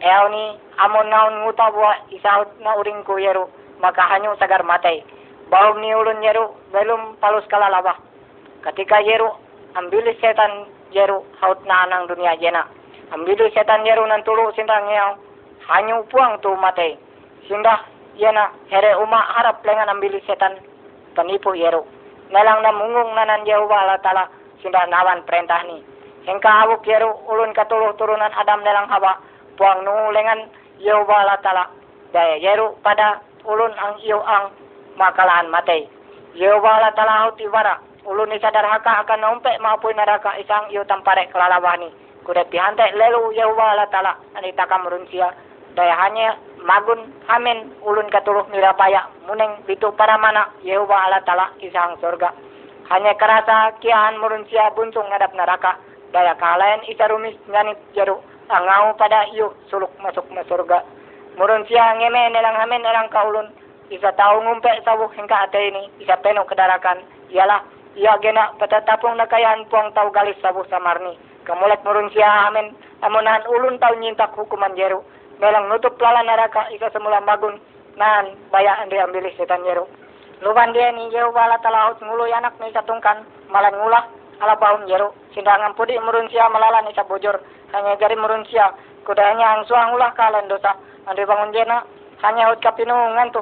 Eaw 0.02 0.26
ni 0.30 0.60
amon 0.78 1.08
naon 1.10 1.42
nguta 1.42 1.72
buah, 1.74 2.06
isa 2.14 2.46
ut 2.46 2.52
na 2.62 2.78
uring 2.78 3.02
ko 3.02 3.18
yero, 3.18 3.50
maka 3.82 4.06
hanyo 4.12 4.36
sagar 4.38 4.62
matay. 4.62 5.02
Bawag 5.50 5.82
ni 5.82 5.90
ulun 5.90 6.22
yero, 6.22 6.60
belum 6.70 7.18
palus 7.18 7.48
kalalaba. 7.50 7.98
Ketika 8.62 9.02
yero, 9.02 9.42
ambilis 9.74 10.20
setan 10.22 10.70
yero, 10.94 11.26
haut 11.42 11.58
na 11.66 11.88
anang 11.88 12.12
dunia 12.12 12.38
jena. 12.38 12.68
Ambilis 13.10 13.56
setan 13.58 13.88
yero 13.88 14.06
nan 14.06 14.22
tulo 14.22 14.54
sintang 14.54 14.86
ngayaw, 14.86 15.18
hanyu 15.66 16.04
puang 16.10 16.38
tu 16.42 16.54
mate 16.58 16.98
sindah 17.48 17.86
yana 18.18 18.52
here 18.70 18.96
uma 18.98 19.20
harap 19.38 19.64
lengan 19.66 19.90
ambil 19.90 20.18
setan 20.26 20.58
penipu 21.18 21.56
yeru 21.56 21.84
nalang 22.32 22.64
na 22.64 22.72
mungung 22.72 23.12
nanan 23.16 23.46
Yehova 23.46 23.86
Allah 23.86 24.00
Ta'ala 24.00 24.24
sindah 24.64 24.88
nawan 24.88 25.24
perintah 25.28 25.64
ni 25.68 25.84
hingga 26.28 26.52
awuk 26.68 26.86
yeru 26.88 27.12
ulun 27.28 27.52
katuluh 27.52 27.96
turunan 27.98 28.32
Adam 28.36 28.64
nalang 28.64 28.88
hawa 28.88 29.20
puang 29.58 29.84
nu 29.84 30.12
lengan 30.16 30.48
Yehova 30.80 31.28
Allah 31.28 31.40
Ta'ala 31.44 31.64
daya 32.16 32.40
yeru 32.40 32.76
pada 32.86 33.20
ulun 33.44 33.74
ang 33.76 34.00
iyo 34.04 34.22
ang 34.24 34.54
makalaan 34.96 35.52
mate 35.52 36.02
Yehova 36.36 36.80
Allah 36.80 36.94
Ta'ala 36.96 37.28
hot 37.28 37.40
ibara. 37.44 37.76
Ulun 38.08 38.32
isa 38.34 38.50
darhaka 38.50 39.04
akan 39.04 39.20
naumpe 39.20 39.52
maupun 39.60 39.94
naraka 39.94 40.40
isang 40.40 40.72
iyo 40.72 40.88
tampare 40.88 41.28
kelalawani. 41.30 41.92
Kuda 42.24 42.48
pihantai 42.48 42.96
lelu 42.96 43.36
Yehova 43.36 43.76
Allah 43.76 43.88
Ta'ala. 43.92 44.14
Anita 44.40 44.64
kamurunsia. 44.66 45.28
Daya 45.76 45.96
hanya 46.08 46.40
magun 46.64 47.12
amin 47.28 47.74
ulun 47.82 48.10
katuluh 48.10 48.46
mirapaya. 48.50 49.10
Muneng 49.28 49.62
bitu 49.66 49.92
para 49.98 50.18
mana 50.18 50.50
Yehova 50.62 51.08
Allah 51.08 51.22
Ta'ala 51.26 51.52
isang 51.62 51.98
surga. 52.02 52.34
Hanya 52.90 53.16
kerasa 53.16 53.78
kian 53.80 54.20
murunsia 54.20 54.74
buntung 54.76 55.08
ngadap 55.10 55.34
neraka. 55.34 55.78
Daya 56.12 56.36
kalayan 56.36 56.84
isa 56.88 57.08
rumis 57.08 57.38
nyanit 57.48 57.80
jaru. 57.96 58.20
Angau 58.52 58.98
pada 59.00 59.26
iyo 59.32 59.56
suluk 59.72 59.92
masuk 60.04 60.28
na 60.36 60.44
surga. 60.44 60.84
Murunsia 61.40 61.96
ngeme 61.96 62.36
nelang 62.36 62.60
amin 62.60 62.84
nelang 62.84 63.08
kaulun 63.08 63.48
isa 63.92 64.08
tahu 64.16 64.40
ngumpe 64.40 64.72
sabu 64.88 65.12
hingga 65.12 65.48
ate 65.48 65.60
ini 65.68 65.92
isa 66.00 66.16
penuh 66.24 66.48
kedarakan 66.48 67.04
ialah 67.28 67.60
ia 68.00 68.16
gena 68.24 68.56
patatapong 68.56 69.20
nakayan 69.20 69.68
puang 69.68 69.92
tahu 69.92 70.08
galis 70.16 70.40
sabu 70.40 70.64
samarni 70.72 71.20
kamulat 71.44 71.84
murun 71.84 72.08
siya 72.16 72.48
amin 72.48 72.72
amunahan 73.04 73.44
ulun 73.52 73.76
tahu 73.84 74.00
nyintak 74.00 74.32
hukuman 74.32 74.72
jeru 74.80 75.04
melang 75.42 75.68
nutup 75.68 75.98
lala 75.98 76.22
neraka 76.22 76.70
isa 76.70 76.94
semula 76.94 77.20
magun 77.26 77.58
nan 77.98 78.38
baya 78.54 78.78
andri 78.80 79.02
ambilis 79.02 79.34
setan 79.36 79.66
jeru 79.66 79.90
luban 80.46 80.72
dia 80.72 80.94
ni 80.94 81.10
jero 81.10 81.34
bala 81.34 81.58
talahut 81.60 81.98
ngulu 82.00 82.30
anak 82.30 82.54
ni 82.62 82.70
satungkan 82.72 83.26
malan 83.50 83.74
ngulah 83.74 84.06
ala 84.42 84.56
baum 84.58 84.86
jeru 84.86 85.12
sindangan 85.34 85.74
pudi 85.76 85.96
murun 86.00 86.28
siya 86.30 86.52
malala 86.52 86.84
ni 86.84 86.94
bujur. 86.96 87.36
Hanya 87.72 87.96
jari 88.00 88.16
murun 88.20 88.44
siya 88.52 88.76
kudanya 89.08 89.58
ang 89.58 89.64
suang 89.66 89.96
ulah 89.96 90.12
kalan 90.14 90.48
dosa. 90.52 90.76
Andri 91.08 91.26
bangun 91.26 91.56
jena 91.56 91.84
hanya 92.22 92.52
hut 92.52 92.62
kapinungan 92.62 93.34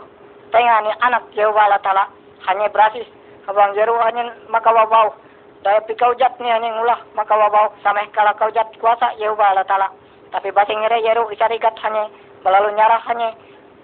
tengah 0.50 0.78
ni 0.86 0.92
anak 1.04 1.28
Yehova 1.36 1.68
Allah 1.68 1.82
Ta'ala 1.84 2.06
hanya 2.48 2.72
berasis. 2.72 3.06
Abang 3.50 3.74
jeru 3.74 3.98
hanya 4.06 4.32
maka 4.48 4.70
wabau 4.70 5.18
daya 5.66 5.84
pikau 5.84 6.16
jat 6.16 6.38
ni 6.40 6.48
hanya 6.48 6.72
ngulah 6.72 7.00
maka 7.18 7.36
wabau 7.36 7.74
sampai 7.84 8.08
kalau 8.16 8.32
kau 8.38 8.54
jat 8.54 8.70
kuasa 8.80 9.18
Yehova 9.20 9.52
Allah 9.52 9.66
Ta'ala 9.68 9.90
tapi 10.30 10.54
basing 10.54 10.78
ngere 10.78 11.02
jeru 11.02 11.26
isarigat 11.34 11.74
hanya 11.82 12.10
melalui 12.46 12.78
nyarah 12.78 13.02
hanya 13.10 13.34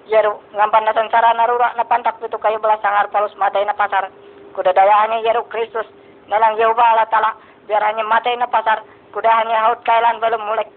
jeru 0.05 0.37
ngampan 0.53 0.85
nasan 0.85 1.09
sara 1.09 1.33
narura 1.33 1.73
na 1.73 1.83
pantak 1.85 2.21
kayu 2.21 2.61
belas 2.61 2.81
sangar 2.85 3.09
palus 3.09 3.33
matai 3.37 3.65
na 3.65 3.73
pasar. 3.73 4.13
Kuda 4.53 4.71
daya 4.71 5.03
hanya 5.05 5.25
jeru 5.25 5.43
Kristus. 5.49 5.89
Nalang 6.29 6.57
Yehova 6.57 6.81
Allah 6.81 7.09
Ta'ala 7.09 7.31
biar 7.65 7.81
hanya 7.81 8.05
matai 8.05 8.37
na 8.37 8.45
pasar. 8.45 8.85
Kuda 9.13 9.29
hanya 9.29 9.69
haut 9.69 9.81
kailan 9.85 10.21
belum 10.21 10.41
mulai 10.45 10.69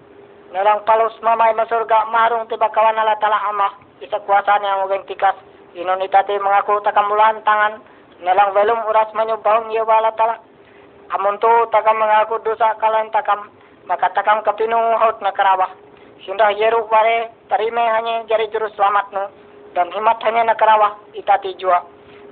nalang 0.48 0.80
palus 0.88 1.12
mamai 1.20 1.52
masurga 1.52 2.08
marung 2.08 2.48
tiba 2.48 2.72
kawan 2.72 2.96
Allah 2.96 3.20
Ta'ala 3.20 3.38
amah. 3.52 3.72
Isa 4.00 4.16
kuasanya 4.24 4.82
ngubeng 4.82 5.04
tikas. 5.04 5.36
Inon 5.76 6.00
itati 6.00 6.32
mengaku 6.40 6.80
takamulan 6.80 7.44
tangan. 7.44 7.84
Nelang 8.24 8.50
velum 8.56 8.82
uras 8.88 9.12
menyubahung 9.14 9.70
ia 9.70 9.84
wala 9.84 10.10
tala. 10.16 10.40
Amun 11.14 11.38
takam 11.70 11.96
mengaku 11.96 12.40
dosa 12.42 12.74
kalan 12.80 13.08
takam 13.14 13.48
maka 13.88 14.12
takam 14.12 14.44
kepinu 14.44 14.76
haut 14.76 15.16
na 15.24 15.32
karawah. 15.32 15.72
Sindah 16.22 16.52
yeru 16.52 16.84
ware 16.92 17.32
tarime 17.48 17.80
hanya 17.80 18.28
jari 18.28 18.52
juru 18.52 18.68
selamat 18.76 19.08
nu 19.16 19.24
dan 19.72 19.88
himat 19.96 20.20
hanya 20.28 20.52
na 20.52 20.54
karawah 20.54 20.92
itati 21.16 21.56
jua. 21.56 21.80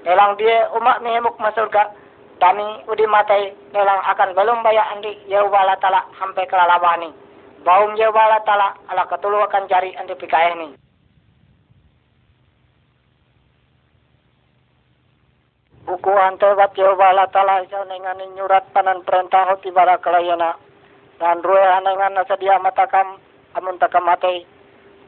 Nelang 0.04 0.36
dia 0.36 0.68
umak 0.76 1.00
mihemuk 1.00 1.40
masurga 1.40 1.96
dami 2.36 2.84
udi 2.92 3.08
matai 3.08 3.56
nelang 3.72 4.04
akan 4.04 4.36
belum 4.36 4.60
baya 4.60 4.84
andi 4.92 5.16
yeru 5.26 5.48
wala 5.48 5.80
tala 5.80 6.04
hampe 6.20 6.44
kelalawani. 6.44 7.08
Baum 7.64 7.96
yeru 7.96 8.12
wala 8.12 8.44
tala 8.44 8.76
ala 8.92 9.08
ketulu 9.08 9.40
akan 9.48 9.64
jari 9.66 9.96
andi 9.96 10.12
pikayah 10.12 10.54
ni. 10.60 10.76
buku 15.86 16.10
antebat 16.10 16.74
Yehova 16.74 17.14
Allah 17.14 17.30
Ta'ala 17.30 17.62
isa 17.62 17.86
dengan 17.86 18.18
nyurat 18.34 18.66
panan 18.74 19.06
perintah 19.06 19.54
hoti 19.54 19.70
bara 19.70 19.94
kelayana 20.02 20.58
dan 21.16 21.40
ruwe 21.40 21.60
anengan 21.60 22.14
nasadia 22.14 22.60
matakam 22.60 23.16
amun 23.56 23.76
takam 23.80 24.04
matei 24.04 24.44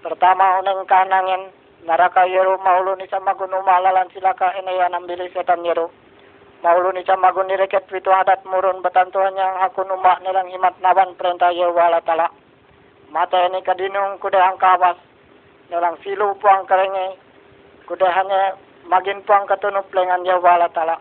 pertama 0.00 0.58
uneng 0.62 0.86
kanangin 0.88 1.52
naraka 1.84 2.24
yeru 2.24 2.56
maulun 2.60 3.02
isa 3.04 3.20
magun 3.20 3.52
umalalan 3.52 4.08
silaka 4.12 4.52
ini 4.56 4.78
yang 4.78 4.92
nambili 4.92 5.28
setan 5.30 5.64
yeru 5.64 5.92
maulun 6.64 6.96
isa 7.00 7.16
magun 7.16 7.48
direket 7.48 7.84
pitu 7.86 8.08
adat 8.08 8.40
murun 8.48 8.80
betantuhan 8.80 9.36
yang 9.36 9.56
hakun 9.60 9.90
umak 9.92 10.20
nilang 10.24 10.48
himat 10.48 10.74
naban 10.80 11.12
perintah 11.14 11.52
Yehova 11.52 11.92
Allah 11.92 12.02
Ta'ala 12.02 12.28
mata 13.12 13.38
ini 13.46 13.60
kadinung 13.62 14.16
kuda 14.18 14.54
angkawas 14.54 14.96
nilang 15.68 15.96
silu 16.00 16.32
puang 16.40 16.64
kerenge 16.64 17.20
kuda 17.88 18.08
hanya 18.12 18.56
magin 18.88 19.20
po 19.24 19.36
ang 19.36 19.44
katunup 19.44 19.88
lengan 19.92 20.24
ya 20.24 20.40
wala 20.40 20.68
tala. 20.72 20.96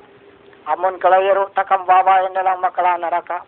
Amun 0.67 0.99
kalayero 0.99 1.47
takam 1.55 1.87
babae 1.87 2.27
na 2.35 2.43
lang 2.43 2.59
makala 2.59 2.99
naraka. 2.99 3.47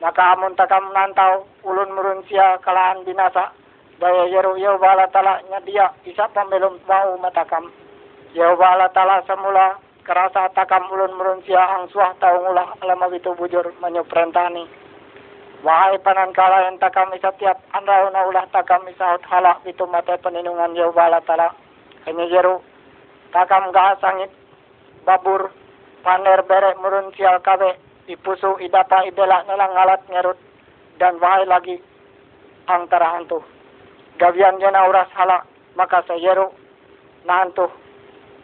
Maka 0.00 0.32
amun 0.32 0.56
takam 0.56 0.88
nantaw 0.96 1.44
ulun 1.60 1.92
murun 1.92 2.24
siya 2.24 2.56
kalaan 2.64 3.04
binasa. 3.04 3.52
Daya 4.00 4.32
yero 4.32 4.56
yaw 4.56 4.80
wala 4.80 5.04
tala 5.12 5.44
nya 5.52 5.60
dia 5.60 5.92
isa 6.08 6.24
pambelum 6.32 6.80
mau 6.88 7.20
matakam. 7.20 7.68
Wala 8.32 8.88
tala 8.96 9.20
semula 9.28 9.76
kerasa 10.08 10.48
takam 10.56 10.88
ulun 10.88 11.12
murun 11.20 11.44
siya 11.44 11.60
ang 11.76 11.84
suah 11.92 12.16
tau 12.16 12.40
ngulah 12.40 12.80
alam 12.80 13.04
itu 13.12 13.28
bujur 13.36 13.76
manyo 13.84 14.00
perentani. 14.08 14.64
Wahai 15.60 16.00
panan 16.00 16.32
kala 16.32 16.64
yang 16.64 16.80
takam 16.80 17.12
isa 17.12 17.28
tiap 17.36 17.60
andaw 17.76 18.08
na 18.08 18.24
ulah 18.24 18.48
takam 18.48 18.80
isa 18.88 19.20
hala 19.28 19.60
itu 19.68 19.84
mata 19.84 20.16
peninungan 20.16 20.72
wala 20.96 21.20
tala. 21.28 21.52
Hanya 22.08 22.24
yero 22.24 22.64
takam 23.36 23.68
gaha 23.68 24.00
sangit 24.00 24.32
babur 25.04 25.52
paner 26.00 26.40
bere 26.48 26.72
murun 26.80 27.12
sial 27.12 27.36
kabe 27.44 27.76
ipusu 28.10 28.58
idapa 28.58 29.06
ibela 29.06 29.46
nelang 29.46 29.72
ngalat 29.74 30.02
ngerut 30.10 30.38
dan 30.98 31.16
wahai 31.22 31.46
lagi 31.46 31.76
ang 32.66 32.90
tarahantu 32.90 33.40
gawian 34.20 34.60
jena 34.60 34.84
uras 34.84 35.08
hala 35.16 35.48
maka 35.80 36.04
sayeru 36.04 36.52
nahantu 37.24 37.72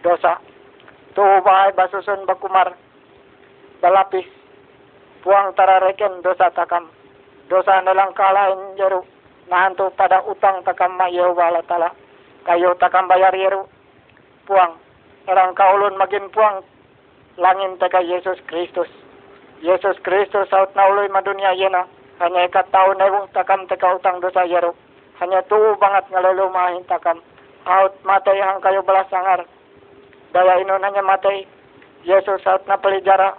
dosa. 0.01 0.41
Tuh 1.13 1.45
wahai 1.45 1.77
basusun 1.77 2.25
bakumar 2.25 2.73
balapis 3.85 4.25
puang 5.21 5.53
tarareken 5.53 6.25
dosa 6.25 6.49
takam. 6.57 6.89
Dosa 7.47 7.85
nelang 7.85 8.17
kalahin 8.17 8.75
jeru 8.81 9.05
nahantu 9.53 9.93
pada 9.95 10.25
utang 10.25 10.65
takam 10.65 10.97
ma 10.97 11.13
Yehova 11.13 11.61
tala. 11.69 11.93
Kayo 12.49 12.73
takam 12.81 13.05
bayar 13.05 13.37
yeru 13.37 13.69
puang. 14.49 14.81
Orang 15.27 15.59
kaulun 15.59 15.99
magin 15.99 16.31
puang 16.31 16.63
langin 17.37 17.75
taga 17.83 17.99
Yesus 17.99 18.39
Kristus 18.47 18.87
Yesus 19.65 19.97
Kristus 20.05 20.49
saut 20.49 20.73
nauluy 20.77 21.09
madunia 21.09 21.53
yena. 21.57 21.89
Hanya 22.17 22.49
ikat 22.49 22.73
tahu 22.73 22.97
nebu 22.97 23.29
takam 23.37 23.69
teka 23.69 24.01
utang 24.01 24.25
dosa 24.25 24.45
yero 24.49 24.73
hanya 25.21 25.41
tuh 25.49 25.77
banget 25.81 26.05
ngalulumahin 26.13 26.85
takam. 26.85 27.21
Out 27.67 27.97
matay 28.05 28.37
hang 28.39 28.61
kayo 28.61 28.85
belas 28.85 29.09
sangar. 29.09 29.43
Daya 30.31 30.61
inon 30.61 30.85
hanya 30.85 31.01
matay 31.01 31.49
Yesus 32.05 32.45
saut 32.45 32.63
na 32.69 32.77
pelijara 32.77 33.35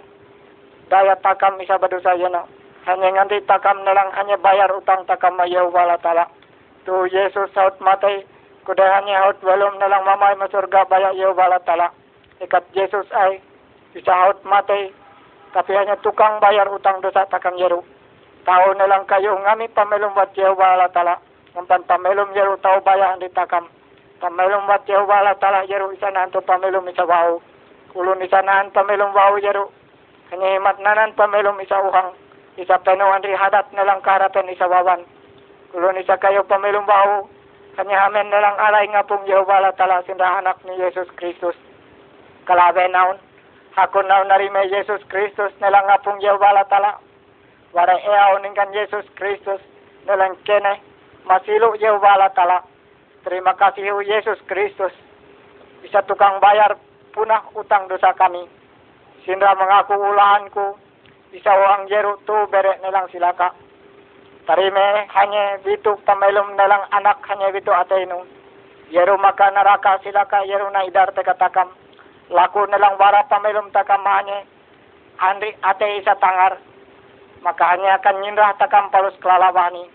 daya 0.90 1.14
takam 1.22 1.54
isa 1.62 1.78
badosa 1.78 2.18
yena. 2.18 2.42
Hanya 2.86 3.14
nganti 3.14 3.46
takam 3.46 3.78
nelang 3.86 4.10
hanya 4.18 4.36
bayar 4.42 4.70
utang 4.74 5.06
takam 5.06 5.38
mayaw 5.38 5.70
wala 5.70 5.96
tala 6.02 6.26
tu 6.82 7.06
Yesus 7.08 7.52
saut 7.54 7.78
matay 7.78 8.26
kudahannya 8.66 9.16
haut 9.22 9.38
belum 9.40 9.78
nalang 9.78 10.02
mamay 10.02 10.34
masurga 10.34 10.82
baya 10.90 11.14
iyo 11.14 11.30
bala 11.32 11.62
tala. 11.62 11.94
Ikat 12.42 12.66
Jesus 12.74 13.06
ay 13.14 13.38
isa 13.94 14.12
haut 14.12 14.42
matay 14.42 14.90
tapi 15.52 15.72
hanya 15.72 15.96
tukang 16.04 16.40
bayar 16.40 16.68
utang 16.68 17.00
dosa 17.00 17.24
takang 17.28 17.56
yeru. 17.56 17.80
Tao 18.44 18.72
nalang 18.76 19.04
kayo 19.04 19.36
ngami 19.36 19.68
pamelum 19.72 20.16
wat 20.16 20.32
iyo 20.36 20.56
bala 20.56 20.88
tala. 20.92 21.20
Ngampan 21.56 21.84
pamelum 21.84 22.32
yeru 22.32 22.56
tao 22.60 22.80
baya 22.80 23.16
di 23.20 23.28
takam. 23.32 23.68
Pamelum 24.20 24.64
wat 24.68 24.88
iyo 24.88 25.04
bala 25.04 25.36
tala 25.36 25.64
yeru 25.68 25.92
isa 25.92 26.08
nanto 26.12 26.40
pamelum 26.40 26.88
isa 26.88 27.04
wau. 27.04 27.40
Ulun 27.96 28.24
isa 28.24 28.40
nahan 28.40 28.72
pamelum 28.72 29.12
wau 29.12 29.36
yeru. 29.40 29.68
Hanya 30.32 30.60
himat 30.60 30.76
nanan 30.80 31.16
pamelum 31.16 31.56
isa 31.60 31.80
uhang. 31.80 32.12
Isa 32.56 32.76
penuhan 32.84 33.24
hadat 33.24 33.72
nalang 33.72 34.04
karapen 34.04 34.48
isa 34.52 34.68
wawan. 34.68 35.04
Ulun 35.76 36.00
isa 36.00 36.16
kayo 36.16 36.44
pamelum 36.44 36.84
wau 36.88 37.28
kanya 37.78 38.10
amin 38.10 38.26
na 38.26 38.42
lang 38.42 38.58
alay 38.58 38.90
nga 38.90 39.06
pong 39.06 39.22
Yehova 39.30 39.62
la 39.62 39.70
tala 39.70 40.02
sindahanak 40.02 40.58
ni 40.66 40.74
Jesus 40.82 41.06
Kristus. 41.14 41.54
Kalabe 42.42 42.82
naon, 42.90 43.22
hakon 43.78 44.10
naon 44.10 44.26
na 44.26 44.42
rin 44.42 44.50
may 44.50 44.66
Jesus 44.66 44.98
Kristus 45.06 45.54
na 45.62 45.70
lang 45.70 45.86
nga 45.86 46.02
pong 46.02 46.18
Yehova 46.18 46.50
la 46.50 46.66
tala. 46.66 46.98
Wara 47.70 47.94
eaw 47.94 48.42
ning 48.42 48.58
kan 48.58 48.74
Jesus 48.74 49.06
Kristus 49.14 49.62
na 50.10 50.18
lang 50.18 50.34
kene, 50.42 50.82
masilo 51.30 51.78
Yehova 51.78 52.18
la 52.18 52.28
tala. 52.34 52.66
Terima 53.22 53.54
kasih 53.54 53.94
o 53.94 54.02
Jesus 54.02 54.42
Kristus. 54.50 54.90
Isa 55.86 56.02
tukang 56.10 56.42
bayar 56.42 56.74
punah 57.14 57.46
utang 57.54 57.86
dosa 57.86 58.10
kami. 58.18 58.50
Sindra 59.22 59.54
mengaku 59.54 59.94
ulahan 59.94 60.50
ko, 60.50 60.74
isa 61.30 61.52
ang 61.52 61.86
jero 61.86 62.18
tu 62.26 62.34
bere 62.50 62.82
nilang 62.82 63.06
silaka. 63.14 63.54
Tarime 64.48 65.06
hanya 65.12 65.60
bitu 65.60 65.92
pamelum 66.08 66.56
nalang 66.56 66.88
anak 66.90 67.20
hanya 67.28 67.52
bitu 67.52 67.68
atenu. 67.68 68.24
Yeru 68.88 69.20
maka 69.20 69.52
naraka 69.52 70.00
silaka 70.00 70.40
yeru 70.48 70.72
na 70.72 70.88
idar 70.88 71.12
tekatakam. 71.12 71.68
Laku 72.28 72.64
nalang 72.68 73.00
wara 73.00 73.24
pamilum 73.28 73.72
takamanya 73.72 74.44
andri 75.18 75.54
ate 75.62 75.86
isa 76.00 76.14
tangar. 76.20 76.60
Maka 77.38 77.64
hanya 77.70 78.02
akan 78.02 78.18
nyinrah 78.18 78.58
takam 78.58 78.90
palus 78.90 79.14
kelalawani. 79.22 79.86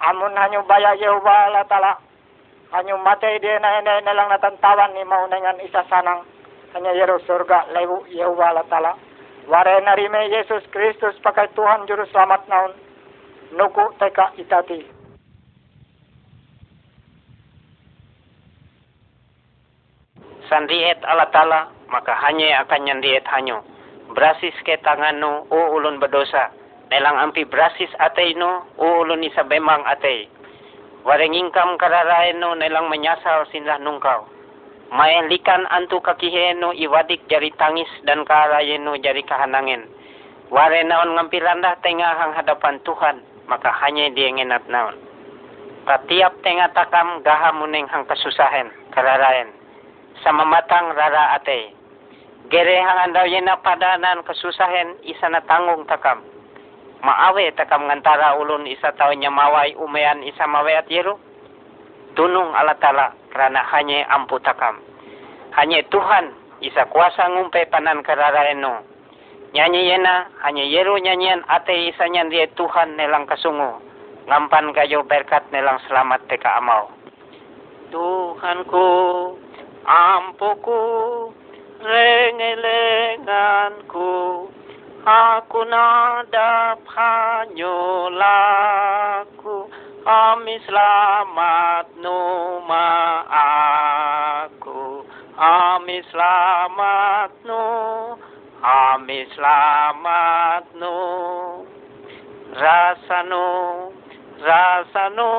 Amun 0.00 0.32
hanyu 0.36 0.64
baya 0.64 0.96
Yehova 0.96 1.52
Allah 1.52 1.64
Ta'ala 1.68 1.92
hanyu 2.72 2.96
mate 3.00 3.28
dia 3.44 3.60
na 3.60 3.80
ene 3.80 4.04
nalang 4.04 4.32
natantawan 4.32 4.92
ni 4.96 5.04
mau 5.04 5.28
dengan 5.28 5.60
isa 5.60 5.84
sanang. 5.88 6.24
Hanya 6.72 6.96
yero 6.96 7.20
surga 7.28 7.72
lewu 7.76 8.08
Yehova 8.08 8.52
Allah 8.52 8.66
Ta'ala 8.72 8.92
ware 9.46 9.80
narime 9.84 10.32
Yesus 10.32 10.64
Kristus 10.72 11.16
pakai 11.20 11.52
Tuhan 11.52 11.84
Juru 11.84 12.08
Selamat 12.08 12.48
naun. 12.48 12.72
Nuku 13.54 13.94
teka 14.00 14.34
itati 14.40 14.95
sandiet 20.46 21.02
Allah 21.06 21.28
Ta'ala, 21.30 21.60
maka 21.90 22.14
hanya 22.26 22.62
akan 22.66 22.80
nyandiet 22.86 23.26
hanyo. 23.30 23.62
Berasis 24.14 24.54
ke 24.62 24.78
tanganno, 24.82 25.46
o 25.50 25.58
ulun 25.74 25.98
berdosa. 25.98 26.50
Nelang 26.90 27.18
ampi 27.18 27.42
berasis 27.42 27.90
atayno, 27.98 28.66
o 28.78 29.02
ulun 29.02 29.26
isa 29.26 29.42
bemang 29.42 29.82
atay. 29.86 30.30
Wareng 31.02 31.34
ingkam 31.34 31.78
kararaeno 31.78 32.54
nelang 32.58 32.90
menyasal 32.90 33.46
sindah 33.50 33.78
nungkaw. 33.82 34.26
Maelikan 34.90 35.66
antu 35.74 35.98
kakiheno 35.98 36.70
iwadik 36.70 37.26
jari 37.26 37.50
tangis 37.58 37.90
dan 38.06 38.22
karayeno 38.22 38.94
jari 39.02 39.22
kahanangin. 39.26 39.86
Ware 40.46 40.86
naon 40.86 41.18
ngampi 41.18 41.42
randah 41.42 41.74
tengah 41.82 42.14
hang 42.22 42.30
hadapan 42.38 42.78
Tuhan, 42.86 43.18
maka 43.50 43.74
hanya 43.82 44.14
dia 44.14 44.30
ngenat 44.30 44.62
naon. 44.70 44.94
Tatiap 45.86 46.38
tengah 46.42 46.70
takam 46.70 47.22
gaha 47.26 47.50
muneng 47.54 47.90
hang 47.90 48.06
kasusahen, 48.06 48.70
kararaen 48.94 49.55
sama 50.24 50.44
matang 50.48 50.92
rara 50.94 51.36
ate. 51.36 51.74
Gere 52.46 52.78
hang 52.78 53.10
andaw 53.10 53.26
yena 53.26 53.58
padanan 53.58 54.22
kesusahan 54.22 55.02
isa 55.02 55.26
na 55.26 55.42
tanggung 55.44 55.82
takam. 55.90 56.22
Maawe 57.02 57.50
takam 57.58 57.90
ngantara 57.90 58.38
ulun 58.38 58.70
isa 58.70 58.94
tau 58.94 59.10
nyamaway 59.10 59.74
umayan 59.74 60.22
isa 60.22 60.46
mawayat 60.46 60.86
yero. 60.86 61.18
Tunung 62.14 62.54
ala 62.54 62.78
tala 62.78 63.12
karena 63.34 63.66
hanya 63.74 64.06
ampu 64.14 64.38
takam. 64.40 64.78
Hanya 65.58 65.82
Tuhan 65.90 66.32
isa 66.62 66.86
kuasa 66.88 67.28
ngumpe 67.34 67.66
panan 67.68 68.00
kararaeno. 68.06 68.86
Nyanyi 69.52 69.90
yena 69.90 70.30
hanya 70.46 70.64
yero 70.64 70.96
nyanyian 71.02 71.42
ate 71.50 71.90
isa 71.90 72.06
nyandie 72.08 72.46
Tuhan 72.54 72.94
nelang 72.94 73.26
kasungu. 73.26 73.82
Ngampan 74.26 74.74
kayo 74.74 75.06
berkat 75.06 75.46
nelang 75.50 75.82
selamat 75.86 76.26
teka 76.26 76.58
amau. 76.58 76.90
Tuhanku 77.94 78.86
ampuku, 79.86 80.82
rengelenganku, 81.78 84.50
aku 85.06 85.60
nadap 85.70 86.82
hanyolaku, 86.90 88.10
ami 90.02 90.58
selamat 90.66 91.86
numa 92.02 92.90
aku, 94.42 95.06
ami 95.38 96.02
selamat 96.10 97.30
nu, 97.46 97.62
ami 98.66 99.22
selamat 99.38 100.66
nu, 100.74 100.98
rasanu, 102.58 103.46
rasanu, 104.42 105.30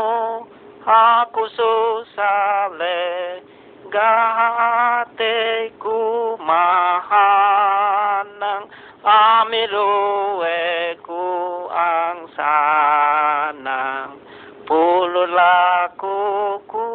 aku 0.88 1.44
susah 1.52 2.72
le, 2.80 3.44
gate 3.92 5.72
ku 5.80 6.36
mahanang 6.44 8.68
amiluwe 9.04 10.96
ku 11.00 11.24
ang 11.72 12.28
sanang 12.36 14.20
pulul 14.68 15.32
laku 15.32 16.60
ku 16.68 16.88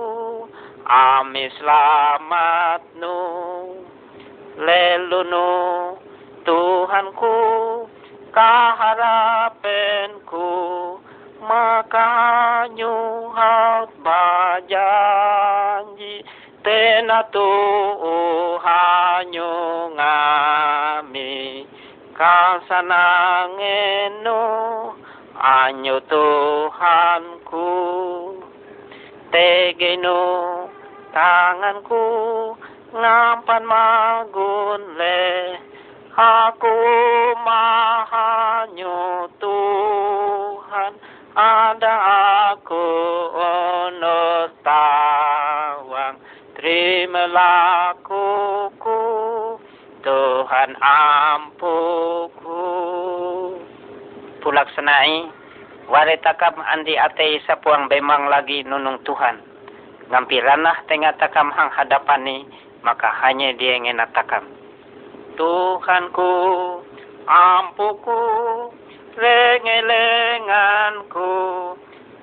ami 0.84 1.48
selamat 1.56 2.84
nu. 3.00 3.16
Lelunu 4.52 5.96
Tuhanku 6.44 7.32
kaharapenku 8.36 10.52
maka 11.40 12.68
nyuhat 12.76 13.88
bajanji 14.04 15.71
tena 16.62 17.26
Tuhanyo 17.34 18.64
ngami 19.98 21.66
kasanangeno 22.14 23.62
anyo 25.38 25.98
Tuhanku. 26.06 27.70
Tegeno 29.32 30.68
tanganku 31.16 32.04
ngampan 32.92 33.64
magunle 33.64 35.56
aku 36.12 36.76
mahanyo 37.40 39.24
Tuhan 39.40 40.92
ada 41.32 41.94
aku 42.52 42.84
onor 43.32 44.52
tawang 44.60 44.91
terimalah 47.02 47.98
kuku 48.06 49.02
Tuhan 50.06 50.70
ampuku. 50.78 52.62
Pulak 54.38 54.70
senai 54.78 55.26
ware 55.90 56.14
takam 56.22 56.62
andi 56.62 56.94
ate 56.94 57.42
sapuang 57.42 57.90
bemang 57.90 58.30
lagi 58.30 58.62
nunung 58.62 59.02
Tuhan. 59.02 59.42
Ngampi 60.14 60.46
ranah 60.46 60.78
tengah 60.86 61.18
takam 61.18 61.50
hang 61.50 61.74
hadapani 61.74 62.46
maka 62.86 63.10
hanya 63.26 63.50
dia 63.58 63.82
ngenatakam 63.82 64.46
Tuhanku 65.34 66.30
ampuku 67.26 68.22
lengelenganku 69.18 71.34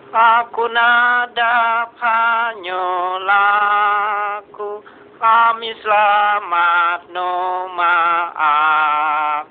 aku 0.10 0.66
nadap 0.74 1.94
hanyolaku 2.02 3.70
kami 5.20 5.76
selamat 5.84 7.12
noma 7.12 7.96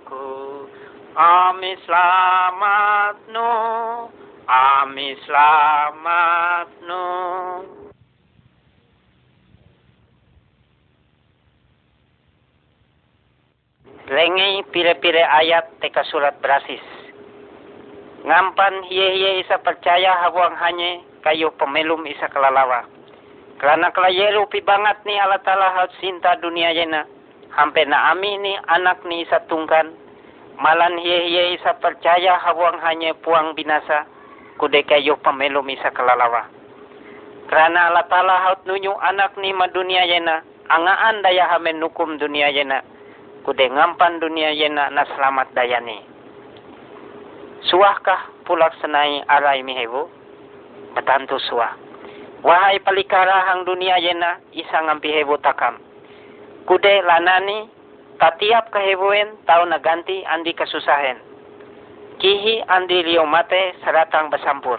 aku 0.01 0.65
kami 1.13 1.77
selamat 1.85 3.21
no 3.29 3.53
kami 4.49 5.13
selamat 5.29 6.69
no 6.89 7.05
Lengi 14.09 14.65
pire-pire 14.73 15.21
ayat 15.21 15.85
teka 15.85 16.01
surat 16.09 16.41
berasis. 16.41 16.81
Ngampan 18.25 18.89
hiye-hiye 18.89 19.45
isa 19.45 19.61
percaya 19.61 20.17
hawang 20.25 20.57
hanye 20.57 21.05
kayo 21.21 21.53
pemelum 21.61 22.09
isa 22.09 22.25
kelalawa. 22.33 22.89
Karena 23.59 23.91
kelayero 23.91 24.47
pi 24.47 24.63
banget 24.63 25.03
ni 25.03 25.19
Allah 25.19 25.43
Ta'ala 25.43 25.75
haut 25.75 25.91
sinta 25.99 26.39
dunia 26.39 26.71
jena. 26.75 27.03
Hampe 27.55 27.83
na 27.85 28.15
ami 28.15 28.39
ni 28.39 28.55
anak 28.71 29.03
ni 29.05 29.27
isa 29.27 29.43
tungkan. 29.51 29.91
Malan 30.59 30.99
hiye-hiye 30.99 31.59
isa 31.59 31.75
percaya 31.79 32.39
hawang 32.39 32.79
hanye 32.83 33.15
puang 33.23 33.55
binasa. 33.59 34.07
Kude 34.59 34.83
kayo 34.87 35.19
pemelum 35.23 35.67
isa 35.71 35.91
kelalawa. 35.91 36.47
Karena 37.51 37.91
Allah 37.91 38.07
Ta'ala 38.07 38.35
haut 38.47 38.61
nunyu 38.67 38.95
anak 39.03 39.35
ni 39.43 39.51
ma 39.51 39.67
dunia 39.67 40.07
jena. 40.07 40.43
Angaan 40.71 41.25
daya 41.25 41.51
hamen 41.51 41.81
nukum 41.83 42.21
dunia 42.21 42.53
jena 42.55 42.85
kude 43.49 43.65
ngampan 43.65 44.21
dunia 44.21 44.53
yena 44.53 44.93
na 44.93 45.09
selamat 45.09 45.57
dayani. 45.57 46.05
Suahkah 47.65 48.45
pulak 48.45 48.77
senai 48.85 49.25
arai 49.25 49.65
mihewo? 49.65 50.13
Betantu 50.93 51.41
suah. 51.41 51.88
Wahai 52.43 52.79
palikara 52.87 53.51
hang 53.51 53.67
dunia 53.67 53.99
yena 53.99 54.39
isa 54.55 54.79
ngampi 54.87 55.11
hewo 55.11 55.37
takam. 55.43 55.83
Kude 56.71 57.03
lanani 57.03 57.67
tatiap 58.23 58.71
kaheboen 58.71 59.43
tau 59.43 59.67
naganti 59.67 60.23
andi 60.23 60.55
kasusahen. 60.55 61.19
Kihi 62.23 62.63
andi 62.67 63.03
liyo 63.03 63.27
mate 63.27 63.75
saratang 63.83 64.31
besampur. 64.31 64.79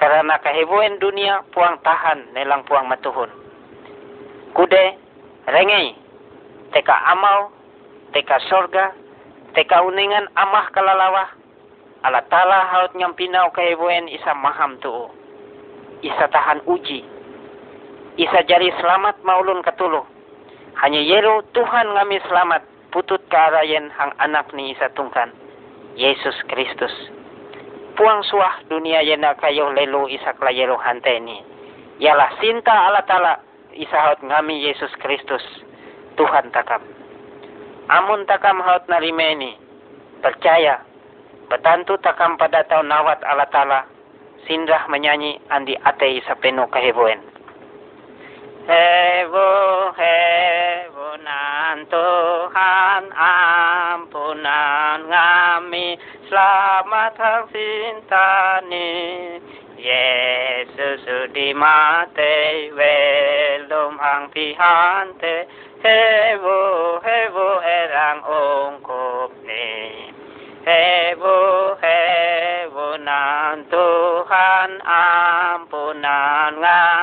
Karena 0.00 0.40
kaheboen 0.40 0.96
dunia 1.00 1.44
puang 1.52 1.76
tahan 1.84 2.32
nelang 2.32 2.64
puang 2.64 2.88
matuhun. 2.88 3.28
Kude 4.56 4.96
rengei 5.44 5.92
teka 6.72 6.96
amal 7.12 7.52
teka 8.14 8.38
sorga, 8.46 8.94
teka 9.52 9.82
uningan 9.82 10.30
amah 10.38 10.70
kalalawah, 10.70 11.28
ala 12.06 12.22
tala 12.30 12.70
haut 12.70 12.94
nyampinaw 12.94 13.50
kahibuen 13.50 14.06
isa 14.08 14.32
maham 14.38 14.78
tuo. 14.78 15.10
Isa 16.04 16.28
tahan 16.28 16.60
uji. 16.68 17.00
Isa 18.20 18.44
jari 18.44 18.68
selamat 18.76 19.24
maulun 19.24 19.64
katulo. 19.64 20.04
Hanya 20.84 21.00
yero 21.00 21.40
Tuhan 21.56 21.96
ngami 21.96 22.20
selamat 22.28 22.60
putut 22.92 23.24
karayen 23.32 23.88
hang 23.88 24.12
anak 24.20 24.52
ni 24.52 24.76
isa 24.76 24.92
tungkan. 24.92 25.32
Yesus 25.96 26.36
Kristus. 26.52 26.92
Puang 27.96 28.20
suah 28.26 28.60
dunia 28.68 29.00
yena 29.00 29.32
kayo 29.40 29.72
lelo 29.72 30.04
isa 30.12 30.36
klayero 30.36 30.76
hante 30.76 31.16
ni. 31.24 31.40
Yalah 32.04 32.36
sinta 32.36 32.90
ala 32.90 33.00
tala 33.08 33.40
isa 33.72 33.96
haut 33.96 34.20
ngami 34.20 34.60
Yesus 34.60 34.92
Kristus. 35.00 35.42
Tuhan 36.20 36.52
takam. 36.52 36.84
Amun 37.88 38.28
takam 38.28 38.60
haut 38.60 38.84
narimeni. 38.92 39.56
Percaya. 40.20 40.84
Betantu 41.48 41.96
takam 42.04 42.36
pada 42.36 42.60
tahun 42.68 42.92
nawat 42.92 43.24
ala 43.24 43.46
tala. 43.48 43.93
Sindrah 44.44 44.84
menyanyi 44.92 45.40
andi 45.48 45.72
ate 45.80 46.20
isa 46.20 46.36
penuh 46.36 46.68
keheboen. 46.68 47.16
Hebo, 48.64 49.48
hebo 49.96 51.08
nan 51.20 51.84
Tuhan 51.88 53.02
ampunan 53.12 55.00
ngami 55.08 55.96
selamat 56.28 57.12
hang 57.16 57.44
sintani. 57.52 58.92
Yesus 59.80 61.04
sudi 61.04 61.52
mate 61.56 62.68
welum 62.72 63.96
hang 63.96 64.28
pihante. 64.32 65.48
Hebo, 65.80 66.60
hebo 67.00 67.48
erang 67.64 68.20
ongkop 68.24 69.32
ni 69.44 70.12
hebo 70.64 71.36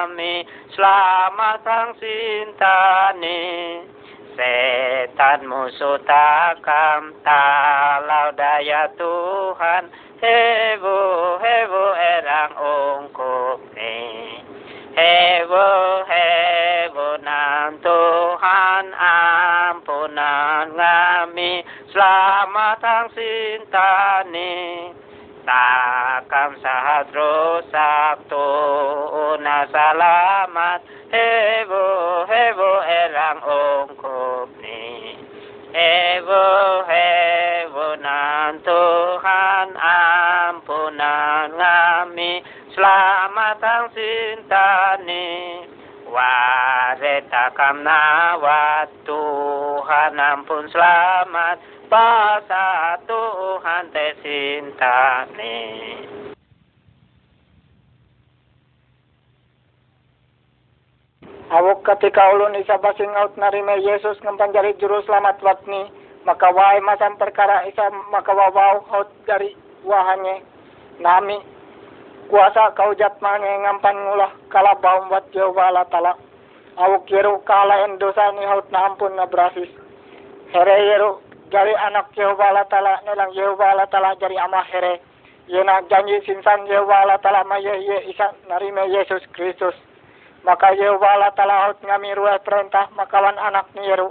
ngami 0.01 0.41
selamat 0.73 1.61
sang 1.61 1.93
sintani. 2.01 3.41
Setan 4.33 5.45
musuh 5.45 6.01
takam 6.09 7.13
talau 7.21 8.33
daya 8.33 8.89
Tuhan. 8.97 9.93
Hebo, 10.17 10.97
hebo 11.37 11.83
erang 11.93 12.53
ongkop 12.57 13.61
ni. 13.77 14.01
Hebo, 14.97 15.69
hebo 16.09 17.21
nan 17.21 17.77
Tuhan 17.85 18.85
ampunan 18.97 20.65
ngami 20.73 21.61
Selamat 21.93 22.81
ang 22.81 23.07
sintani. 23.13 24.97
Takam 25.41 26.53
sahat 26.61 27.09
rusak 27.09 28.29
tu 28.29 28.49
na 29.40 29.40
salamat 29.69 30.81
Hebo, 31.11 31.85
hebo 32.23 32.69
erang 32.87 33.39
ongkop 33.43 34.49
ni 34.63 35.19
Hebo, 35.71 36.43
hebo 36.83 37.95
nan 37.95 38.59
Tuhan 38.59 39.71
ampunan 39.79 41.47
ngami. 41.55 42.43
Selamat 42.75 43.55
ang 43.63 43.87
sintani. 43.95 45.63
Ware 46.11 47.23
takam 47.31 47.87
na 47.87 48.35
wat 48.35 48.91
Tuhan 49.07 50.19
ampun 50.19 50.67
selamat. 50.75 51.87
Basa 51.87 52.99
Tuhan 53.07 53.95
te 53.95 54.07
sintani 54.19 55.59
Awok 61.51 61.83
ketika 61.83 62.31
ulun 62.31 62.55
isa 62.55 62.79
basing 62.79 63.11
out 63.19 63.35
narime 63.35 63.83
Yesus 63.83 64.15
ng 64.23 64.39
panjari 64.39 64.71
juru 64.79 65.03
selamat 65.03 65.43
watni 65.43 65.83
maka 66.23 66.47
wae 66.47 66.79
masam 66.79 67.19
perkara 67.19 67.67
isa 67.67 67.91
maka 68.07 68.31
wawaw 68.31 68.79
out 68.87 69.11
dari 69.27 69.51
wahanye. 69.83 70.47
Nami 71.03 71.43
kuasa 72.31 72.71
kaujat 72.71 73.19
mange 73.19 73.51
ngampan 73.67 73.99
ngulah 73.99 74.31
kalabaw 74.47 75.11
wat 75.11 75.27
Yehova 75.35 75.75
Allah 75.75 75.83
Ta'ala. 75.91 76.15
Awok 76.79 77.11
yero 77.11 77.43
kalaen 77.43 77.99
dosa 77.99 78.31
ni 78.31 78.47
haut 78.47 78.71
na 78.71 78.87
ampun 78.87 79.11
na 79.19 79.27
brasis 79.27 79.67
here 80.55 80.77
yero 80.87 81.19
jari 81.51 81.75
anak 81.75 82.15
Yehova 82.15 82.47
Allah 82.47 82.67
Ta'ala 82.71 83.03
nilang 83.03 83.35
Yehova 83.35 83.75
Allah 83.75 83.91
Ta'ala 83.91 84.15
jari 84.23 84.39
ama 84.39 84.63
here. 84.71 85.03
Yena 85.51 85.83
janji 85.91 86.15
sinsan 86.23 86.63
Yehova 86.63 87.03
Allah 87.03 87.19
Ta'ala 87.19 87.43
maya 87.43 87.75
ye 87.75 88.07
isa 88.07 88.31
narime 88.47 88.87
Yesus 88.87 89.27
Kristus 89.35 89.75
maka 90.41 90.73
Ta'ala 90.73 91.69
haut 91.69 91.77
ngami 91.85 92.17
ruah 92.17 92.41
perintah 92.41 92.89
makawan 92.97 93.37
anak 93.37 93.69
ni 93.77 93.85
Yeru. 93.85 94.09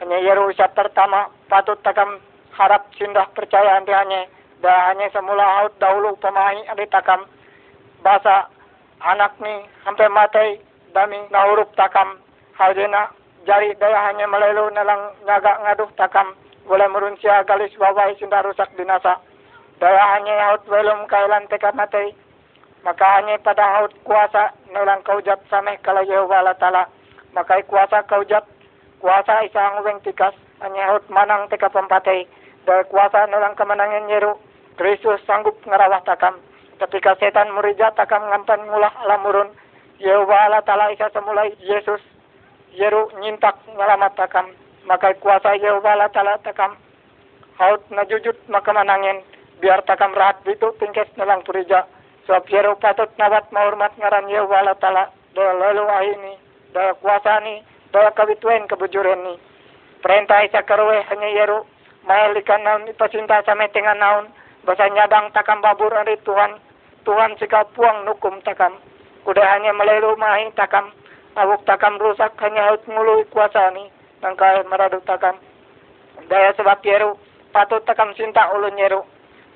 Hanya 0.00 0.18
Yeru 0.24 0.48
isa 0.48 0.68
pertama 0.72 1.28
patut 1.52 1.76
takam 1.84 2.16
harap 2.56 2.88
sindah 2.96 3.28
percaya 3.36 3.76
andi 3.76 3.92
hanya. 3.92 4.24
Dah 4.64 4.92
hanya 4.92 5.12
semula 5.12 5.44
haut 5.60 5.76
dahulu 5.76 6.16
pemahi 6.16 6.64
andi 6.72 6.88
takam. 6.88 7.28
Basa 8.00 8.48
anak 9.04 9.36
ni 9.44 9.68
sampai 9.84 10.08
matai 10.08 10.48
dami 10.96 11.20
nahurup 11.28 11.68
takam. 11.76 12.16
Haldena 12.56 13.12
jari 13.44 13.76
daya 13.76 14.08
hanya 14.08 14.24
melelu 14.24 14.72
nalang 14.72 15.12
ngaga 15.28 15.60
ngaduh 15.60 15.92
takam. 16.00 16.32
Boleh 16.64 16.88
merunsia 16.88 17.44
galis 17.44 17.76
wawai 17.76 18.16
sindah 18.16 18.40
rusak 18.44 18.72
binasa 18.80 19.20
daya 19.80 20.16
hanya 20.16 20.52
haut 20.52 20.64
welum 20.68 21.08
kailan 21.08 21.48
tekad 21.48 21.72
matai 21.72 22.12
maka 22.80 23.04
hanya 23.20 23.36
pada 23.44 23.64
haut 23.80 23.92
kuasa 24.08 24.56
nulang 24.72 25.04
kaujat 25.04 25.36
sameh 25.52 25.76
kala 25.84 26.00
Yehova 26.08 26.40
Allah 26.40 26.56
Ta'ala. 26.56 26.84
Maka 27.36 27.60
kuasa 27.68 28.02
kaujat 28.08 28.44
kuasa 29.00 29.44
isa 29.44 29.60
ang 29.60 29.84
uweng 29.84 30.00
tikas 30.00 30.32
hanya 30.64 30.88
haut 30.92 31.04
manang 31.12 31.48
teka 31.52 31.68
pampatay 31.68 32.24
dahil 32.64 32.84
kuasa 32.88 33.28
nulang 33.28 33.52
kemenangan 33.56 34.08
Yeru 34.08 34.32
Kristus 34.80 35.20
sanggup 35.28 35.60
ngerawah 35.68 36.00
takam. 36.08 36.40
Ketika 36.80 37.20
setan 37.20 37.52
murija 37.52 37.92
takam 37.92 38.24
ngampan 38.24 38.64
ngulah 38.64 38.92
alamurun 39.04 39.52
Yehova 40.00 40.48
Allah 40.48 40.64
Ta'ala 40.64 40.88
isa 40.88 41.12
semulai 41.12 41.52
Yesus 41.60 42.00
Yeru 42.72 43.12
nyintak 43.20 43.60
ngalamat 43.76 44.16
takam. 44.16 44.48
Maka 44.88 45.12
kuasa 45.20 45.52
Yehova 45.60 46.00
Allah 46.00 46.40
takam. 46.40 46.80
Haut 47.60 47.84
najujut 47.92 48.40
maka 48.48 48.72
manangin 48.72 49.20
biar 49.60 49.84
takam 49.84 50.16
rahat 50.16 50.40
itu 50.48 50.72
tingkes 50.80 51.12
nulang 51.20 51.44
purija 51.44 51.84
Sebab 52.30 52.46
Yero 52.46 52.78
patut 52.78 53.10
nawat 53.18 53.50
mahormat 53.50 53.90
ngaran 53.98 54.30
Yehova 54.30 54.62
Allah 54.62 54.78
Ta'ala 54.78 55.10
daya 55.34 55.50
lalu 55.50 55.82
ahini, 55.82 56.38
daya 56.70 56.94
kuasa 57.02 57.42
ni, 57.42 57.58
daya 57.90 58.14
kawituan 58.14 58.70
kebujuran 58.70 59.18
ni. 59.26 59.34
Perintah 59.98 60.46
isa 60.46 60.62
karuwe 60.62 61.02
hanya 61.10 61.26
Yero, 61.26 61.66
mahalikan 62.06 62.62
naun 62.62 62.86
ipasinta 62.86 63.42
sa 63.42 63.58
tengah 63.58 63.98
naun, 63.98 64.30
basa 64.62 64.86
nyadang 64.94 65.34
takam 65.34 65.58
babur 65.58 65.90
ari 65.90 66.22
Tuhan, 66.22 66.54
Tuhan 67.02 67.34
sika 67.42 67.66
puang 67.74 68.06
nukum 68.06 68.38
takam. 68.46 68.78
Kuda 69.26 69.42
hanya 69.50 69.74
melelu 69.74 70.14
mahi 70.14 70.54
takam, 70.54 70.94
awuk 71.34 71.66
takam 71.66 71.98
rusak 71.98 72.30
hanya 72.46 72.70
haut 72.70 72.86
ngului 72.86 73.26
kuasa 73.34 73.74
ni, 73.74 73.90
nangkai 74.22 74.62
meradu 74.70 75.02
takam. 75.02 75.34
Daya 76.30 76.54
sebab 76.54 76.78
Yero, 76.86 77.18
patut 77.50 77.82
takam 77.90 78.14
sinta 78.14 78.54
ulun 78.54 78.78
Yero. 78.78 79.02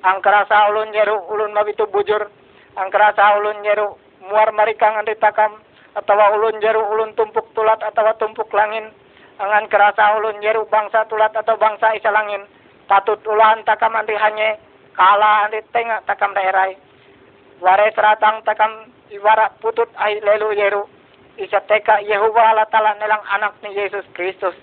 Ang 0.03 0.19
kerasa 0.19 0.67
ulun 0.75 0.91
Yero, 0.91 1.23
ulun 1.31 1.55
mabitu 1.55 1.87
bujur, 1.87 2.27
ang 2.75 2.91
kerasa 2.91 3.39
ulun 3.39 3.63
jeru 3.63 3.95
muar 4.27 4.51
marikang 4.51 4.99
andi 4.99 5.15
takam 5.15 5.55
atau 5.95 6.15
ulun 6.35 6.59
jeru 6.59 6.83
ulun 6.83 7.15
tumpuk 7.15 7.47
tulat 7.55 7.79
atau 7.79 8.11
tumpuk 8.19 8.51
langin. 8.51 8.91
Angan 9.39 9.67
kerasa 9.67 10.15
ulun 10.19 10.39
jeru 10.43 10.67
bangsa 10.67 11.07
tulat 11.07 11.31
atau 11.35 11.55
bangsa 11.55 11.95
isa 11.95 12.11
langin. 12.11 12.43
Patut 12.87 13.19
ulan 13.27 13.63
takam 13.63 13.95
andi 13.95 14.15
hanye 14.15 14.59
kala 14.95 15.47
tengah 15.71 16.03
takam 16.07 16.31
daerah 16.35 16.71
ware 17.63 17.87
seratang 17.95 18.43
takam 18.43 18.91
iwara 19.11 19.51
putut 19.63 19.87
ai 19.95 20.19
lelu 20.19 20.51
yeru 20.55 20.83
isa 21.39 21.59
teka 21.67 21.99
Yehova 22.03 22.55
Allah 22.55 22.67
Ta'ala 22.71 22.95
nelang 22.95 23.23
anak 23.27 23.59
ni 23.63 23.75
Yesus 23.75 24.07
Kristus. 24.15 24.55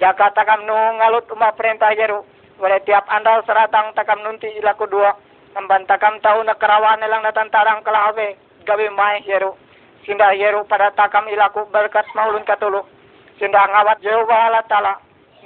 Jaga 0.00 0.32
takam 0.36 0.68
nu 0.68 0.76
ngalut 1.00 1.28
umah 1.32 1.56
perintah 1.56 1.92
yeru 1.96 2.24
wale 2.60 2.80
tiap 2.84 3.08
andal 3.08 3.40
seratang 3.44 3.92
takam 3.96 4.20
nunti 4.20 4.48
ilaku 4.60 4.88
dua 4.88 5.16
Nambantakam 5.54 6.18
tahu 6.18 6.42
na 6.42 6.58
karawan 6.58 6.98
nilang 6.98 7.22
natantarang 7.22 7.86
kalahawe, 7.86 8.26
gabi 8.66 8.90
may 8.90 9.22
yero. 9.22 9.54
Sinda 10.02 10.34
yero 10.34 10.66
pada 10.66 10.90
takam 10.98 11.30
ilaku 11.30 11.70
berkat 11.70 12.10
maulun 12.18 12.42
katulok. 12.42 12.90
Sinda 13.38 13.62
ngawat 13.62 14.02
Yehova 14.02 14.50
Allah 14.50 14.66
Ta'ala. 14.66 14.94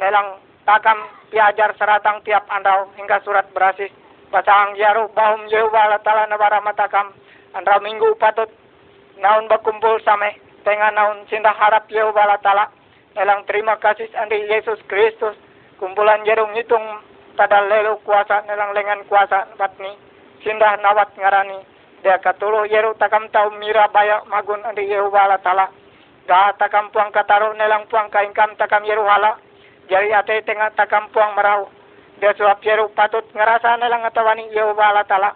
Nilang 0.00 0.40
takam 0.64 0.96
piajar 1.28 1.76
seratang 1.76 2.24
tiap 2.24 2.48
andau 2.48 2.88
hingga 2.96 3.20
surat 3.20 3.46
berasis. 3.52 3.92
Pasang 4.32 4.80
yaro 4.80 5.12
bahum 5.12 5.44
Yehova 5.52 5.86
Allah 5.86 6.00
Ta'ala 6.00 6.24
nabara 6.24 6.64
matakam. 6.64 7.12
Andra 7.52 7.76
minggu 7.78 8.16
patut 8.16 8.48
naun 9.20 9.44
berkumpul 9.46 10.00
same. 10.08 10.40
Tengah 10.64 10.90
naun 10.96 11.28
sinda 11.28 11.52
harap 11.52 11.84
Yehova 11.92 12.24
Allah 12.24 12.40
Ta'ala. 12.40 12.66
Nilang 13.12 13.44
terima 13.44 13.76
kasih 13.76 14.08
andi 14.16 14.40
Yesus 14.48 14.80
Kristus. 14.88 15.36
Kumpulan 15.76 16.24
jerung 16.24 16.56
hitung 16.56 16.82
pada 17.38 17.62
lelu 17.62 18.02
kuasa 18.02 18.42
nelang 18.50 18.74
lengan 18.74 19.06
kuasa 19.06 19.46
batni 19.54 19.94
sindah 20.42 20.74
nawat 20.82 21.14
ngarani 21.14 21.62
dia 22.02 22.18
katulo 22.18 22.66
yeru 22.66 22.98
takam 22.98 23.30
tau 23.30 23.54
mira 23.54 23.86
baya 23.94 24.26
magun 24.26 24.66
andi 24.66 24.90
Yehova 24.90 25.30
Allah 25.30 25.38
Ta'ala 25.38 25.66
Da 26.28 26.52
takam 26.60 26.92
puang 26.92 27.08
kataro 27.08 27.56
nelang 27.56 27.88
puang 27.88 28.12
kaingkam 28.12 28.52
takam 28.60 28.84
yeru 28.84 29.00
hala. 29.08 29.40
Jari 29.88 30.12
ate 30.12 30.44
tengah 30.44 30.68
takam 30.76 31.08
puang 31.08 31.32
merau. 31.32 31.72
Dia 32.20 32.36
suap 32.36 32.60
yeru 32.60 32.92
patut 32.92 33.24
ngerasa 33.32 33.80
nelang 33.80 34.04
atawani 34.04 34.44
Yehova 34.52 34.92
Allah 34.92 35.08
Ta'ala. 35.08 35.32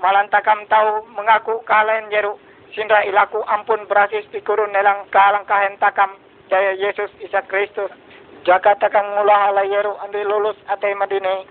Malan 0.00 0.32
takam 0.32 0.64
tahu 0.64 1.04
mengaku 1.12 1.60
kalahin 1.68 2.08
yeru. 2.08 2.40
Sindra 2.72 3.04
ilaku 3.04 3.44
ampun 3.44 3.84
berasis 3.84 4.24
pikurun 4.32 4.72
nelang 4.72 5.04
kalang 5.12 5.44
kahen 5.44 5.76
takam. 5.76 6.16
Jaya 6.48 6.72
Yesus 6.72 7.12
Isa 7.20 7.44
Kristus. 7.44 7.92
Jaga 8.40 8.72
takam 8.80 9.04
ngulah 9.04 9.52
ala 9.52 9.68
yeru 9.68 10.00
andi 10.00 10.24
lulus 10.24 10.56
ate 10.64 10.96
madine. 10.96 11.44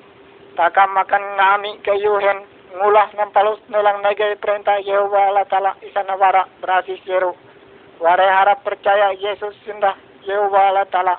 Takam 0.58 0.90
makan 0.98 1.22
nami 1.38 1.78
kayuhen. 1.86 2.42
Ngulah 2.70 3.14
nampalus 3.18 3.62
nelang 3.70 4.02
negay 4.02 4.38
perintah 4.38 4.78
Yehova 4.82 5.30
Allah 5.30 5.76
Isa 5.86 6.02
Nawara 6.06 6.46
berasis 6.62 7.02
yeru. 7.06 7.34
Warai 8.02 8.30
harap 8.30 8.62
percaya 8.66 9.14
Yesus 9.18 9.54
sindah 9.66 9.98
Yehova 10.26 10.70
Allah 10.70 10.86
Ta'ala 10.90 11.16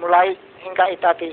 mulai 0.00 0.36
hingga 0.64 0.88
itati. 0.92 1.32